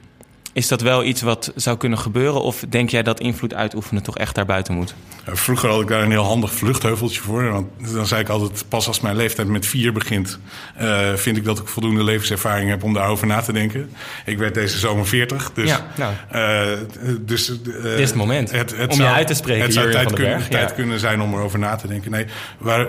Is 0.58 0.68
dat 0.68 0.82
wel 0.82 1.04
iets 1.04 1.22
wat 1.22 1.52
zou 1.56 1.78
kunnen 1.78 2.00
gebeuren? 2.00 2.42
Of 2.42 2.64
denk 2.70 2.90
jij 2.90 3.04
dat 3.04 3.20
invloed 3.20 3.54
uitoefenen 3.54 4.04
toch 4.04 4.18
echt 4.18 4.36
daarbuiten 4.36 4.74
moet? 4.74 4.94
Vroeger 5.26 5.70
had 5.70 5.82
ik 5.82 5.88
daar 5.88 6.02
een 6.02 6.12
heel 6.12 6.24
handig 6.24 6.54
vluchtheuveltje 6.54 7.22
voor. 7.22 7.52
Want 7.52 7.68
dan 7.94 8.06
zei 8.06 8.22
ik 8.22 8.30
altijd, 8.30 8.66
pas 8.68 8.88
als 8.88 9.00
mijn 9.00 9.16
leeftijd 9.16 9.48
met 9.48 9.66
vier 9.66 9.94
begint... 9.94 10.40
Uh, 10.82 11.14
vind 11.14 11.38
ik 11.38 11.44
dat 11.44 11.60
ik 11.60 11.68
voldoende 11.68 12.04
levenservaring 12.04 12.70
heb 12.70 12.84
om 12.84 12.94
daarover 12.94 13.28
na 13.28 13.42
te 13.42 13.54
denken. 13.54 13.90
Ik 14.26 14.38
werd 14.38 14.54
deze 14.54 14.78
zomer 14.78 15.08
40. 15.08 15.52
Dus, 15.54 15.70
ja, 15.70 15.86
nou. 15.96 16.14
uh, 16.34 16.80
dus, 17.22 17.50
uh, 17.50 17.58
Dit 17.64 18.00
is 18.00 18.10
het 18.10 18.18
moment 18.18 18.52
het, 18.52 18.78
het 18.78 18.90
om 18.90 18.96
zou, 18.96 19.10
je 19.10 19.16
uit 19.16 19.28
te 19.28 19.34
spreken. 19.34 19.64
Het 19.64 19.74
zou 19.74 19.92
tijd, 19.92 20.14
kunnen, 20.14 20.50
tijd 20.50 20.74
kunnen 20.74 21.00
zijn 21.00 21.22
om 21.22 21.34
erover 21.34 21.60
na 21.60 21.76
te 21.76 21.88
denken. 21.88 22.12
Nee, 22.12 22.26
waar, 22.58 22.88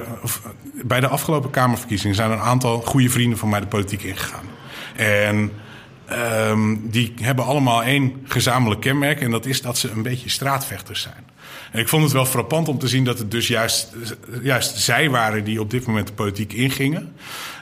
bij 0.83 1.01
de 1.01 1.09
afgelopen 1.09 1.51
Kamerverkiezingen 1.51 2.17
zijn 2.17 2.31
een 2.31 2.41
aantal 2.41 2.81
goede 2.81 3.11
vrienden 3.11 3.39
van 3.39 3.49
mij 3.49 3.61
de 3.61 3.67
politiek 3.67 4.03
ingegaan. 4.03 4.45
En... 4.97 5.53
Um, 6.13 6.91
die 6.91 7.15
hebben 7.21 7.45
allemaal 7.45 7.83
één 7.83 8.13
gezamenlijk 8.25 8.81
kenmerk. 8.81 9.21
En 9.21 9.31
dat 9.31 9.47
is 9.47 9.63
dat 9.63 9.79
ze 9.79 9.91
een 9.91 10.03
beetje 10.03 10.29
straatvechters 10.29 11.01
zijn. 11.01 11.27
En 11.73 11.81
ik 11.81 11.89
vond 11.89 12.03
het 12.03 12.13
wel 12.13 12.27
frappant 12.27 12.69
om 12.69 12.79
te 12.79 12.89
zien 12.89 13.05
dat 13.05 13.19
het 13.19 13.31
dus 13.31 13.49
juist, 13.49 13.95
juist 14.43 14.79
zij 14.79 15.11
waren 15.11 15.45
die 15.45 15.61
op 15.61 15.71
dit 15.71 15.87
moment 15.87 16.07
de 16.07 16.13
politiek 16.13 16.53
ingingen. 16.53 17.15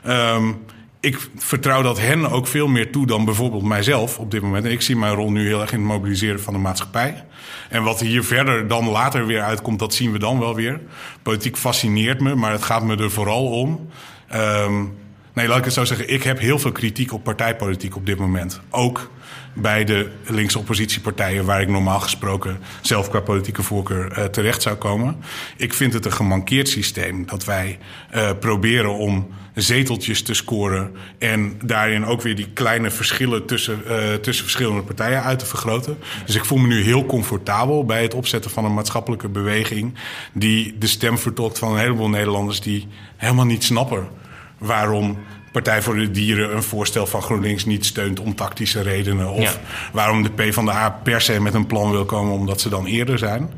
Um, 0.07 0.59
ik 1.01 1.29
vertrouw 1.37 1.83
dat 1.83 2.01
hen 2.01 2.31
ook 2.31 2.47
veel 2.47 2.69
meer 2.69 2.93
toe 2.93 3.07
dan 3.07 3.25
bijvoorbeeld 3.25 3.63
mijzelf 3.63 4.19
op 4.19 4.31
dit 4.31 4.43
moment. 4.43 4.65
En 4.65 4.71
ik 4.71 4.83
zie 4.83 4.97
mijn 4.97 5.15
rol 5.15 5.31
nu 5.31 5.47
heel 5.47 5.61
erg 5.61 5.73
in 5.73 5.79
het 5.79 5.89
mobiliseren 5.89 6.43
van 6.43 6.53
de 6.53 6.59
maatschappij. 6.59 7.25
En 7.69 7.83
wat 7.83 8.01
hier 8.01 8.25
verder 8.25 8.69
dan 8.69 8.89
later 8.89 9.27
weer 9.27 9.43
uitkomt, 9.43 9.79
dat 9.79 9.95
zien 9.95 10.13
we 10.13 10.19
dan 10.19 10.39
wel 10.39 10.55
weer. 10.55 10.81
Politiek 11.23 11.57
fascineert 11.57 12.21
me, 12.21 12.35
maar 12.35 12.53
het 12.53 12.63
gaat 12.63 12.83
me 12.83 12.97
er 12.97 13.11
vooral 13.11 13.51
om. 13.51 13.89
Um, 14.35 14.95
Nee, 15.37 15.49
laat 15.49 15.59
ik 15.59 15.64
het 15.64 15.72
zo 15.72 15.85
zeggen. 15.85 16.12
Ik 16.12 16.22
heb 16.22 16.38
heel 16.38 16.59
veel 16.59 16.72
kritiek 16.72 17.12
op 17.12 17.25
partijpolitiek 17.25 17.96
op 17.96 18.07
dit 18.07 18.18
moment. 18.18 18.61
Ook 18.70 19.11
bij 19.55 19.85
de 19.85 20.11
linkse 20.27 20.59
oppositiepartijen, 20.59 21.44
waar 21.44 21.61
ik 21.61 21.68
normaal 21.68 22.01
gesproken 22.01 22.59
zelf 22.81 23.09
qua 23.09 23.20
politieke 23.20 23.62
voorkeur 23.62 24.18
uh, 24.18 24.25
terecht 24.25 24.62
zou 24.62 24.77
komen. 24.77 25.16
Ik 25.57 25.75
vind 25.75 25.92
het 25.92 26.05
een 26.05 26.12
gemankeerd 26.12 26.68
systeem 26.68 27.27
dat 27.27 27.44
wij 27.44 27.79
uh, 28.14 28.31
proberen 28.40 28.94
om 28.94 29.29
zeteltjes 29.55 30.22
te 30.22 30.35
scoren 30.35 30.92
en 31.18 31.59
daarin 31.64 32.05
ook 32.05 32.22
weer 32.22 32.37
die 32.37 32.49
kleine 32.53 32.90
verschillen 32.90 33.46
tussen, 33.46 33.83
uh, 33.87 34.14
tussen 34.14 34.44
verschillende 34.44 34.83
partijen 34.83 35.22
uit 35.22 35.38
te 35.38 35.46
vergroten. 35.46 35.99
Dus 36.27 36.35
ik 36.35 36.44
voel 36.44 36.59
me 36.59 36.66
nu 36.66 36.83
heel 36.83 37.07
comfortabel 37.07 37.85
bij 37.85 38.03
het 38.03 38.14
opzetten 38.14 38.51
van 38.51 38.64
een 38.64 38.75
maatschappelijke 38.75 39.29
beweging 39.29 39.94
die 40.33 40.79
de 40.79 40.87
stem 40.87 41.18
vertolkt 41.18 41.59
van 41.59 41.72
een 41.72 41.79
heleboel 41.79 42.09
Nederlanders 42.09 42.61
die 42.61 42.87
helemaal 43.16 43.46
niet 43.46 43.64
snappen 43.64 44.25
waarom 44.59 45.19
Partij 45.57 45.83
voor 45.83 45.95
de 45.95 46.11
Dieren 46.11 46.57
een 46.57 46.62
voorstel 46.62 47.07
van 47.07 47.23
GroenLinks 47.23 47.64
niet 47.64 47.85
steunt 47.85 48.21
om 48.21 48.35
tactische 48.35 48.83
redenen. 48.83 49.31
Of 49.31 49.42
ja. 49.42 49.53
waarom 49.92 50.23
de 50.23 50.31
PvdA 50.31 50.90
per 50.90 51.21
se 51.21 51.40
met 51.40 51.55
een 51.55 51.66
plan 51.66 51.90
wil 51.90 52.05
komen 52.05 52.33
omdat 52.33 52.61
ze 52.61 52.69
dan 52.69 52.87
eerder 52.87 53.19
zijn. 53.19 53.51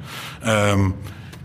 Um, 0.46 0.94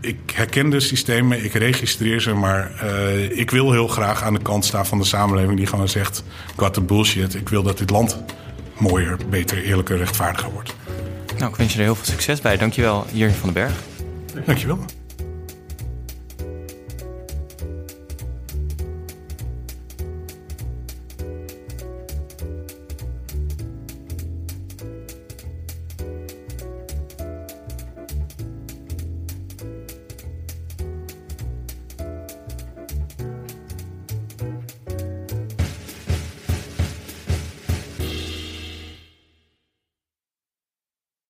ik 0.00 0.32
herken 0.34 0.70
de 0.70 0.80
systemen, 0.80 1.44
ik 1.44 1.52
registreer 1.52 2.20
ze, 2.20 2.32
maar 2.32 2.70
uh, 2.84 3.38
ik 3.38 3.50
wil 3.50 3.72
heel 3.72 3.88
graag 3.88 4.22
aan 4.22 4.34
de 4.34 4.42
kant 4.42 4.64
staan 4.64 4.86
van 4.86 4.98
de 4.98 5.04
samenleving 5.04 5.56
die 5.56 5.66
gewoon 5.66 5.88
zegt: 5.88 6.24
what 6.56 6.74
the 6.74 6.80
bullshit. 6.80 7.34
Ik 7.34 7.48
wil 7.48 7.62
dat 7.62 7.78
dit 7.78 7.90
land 7.90 8.22
mooier, 8.78 9.16
beter, 9.30 9.62
eerlijker, 9.62 9.96
rechtvaardiger 9.96 10.50
wordt. 10.50 10.74
Nou, 11.38 11.50
ik 11.50 11.56
wens 11.56 11.72
je 11.72 11.78
er 11.78 11.84
heel 11.84 11.94
veel 11.94 12.04
succes 12.04 12.40
bij. 12.40 12.56
Dankjewel, 12.56 13.06
Jurgen 13.12 13.38
van 13.38 13.52
den 13.52 13.62
Berg. 13.62 13.74
Dankjewel. 14.46 14.84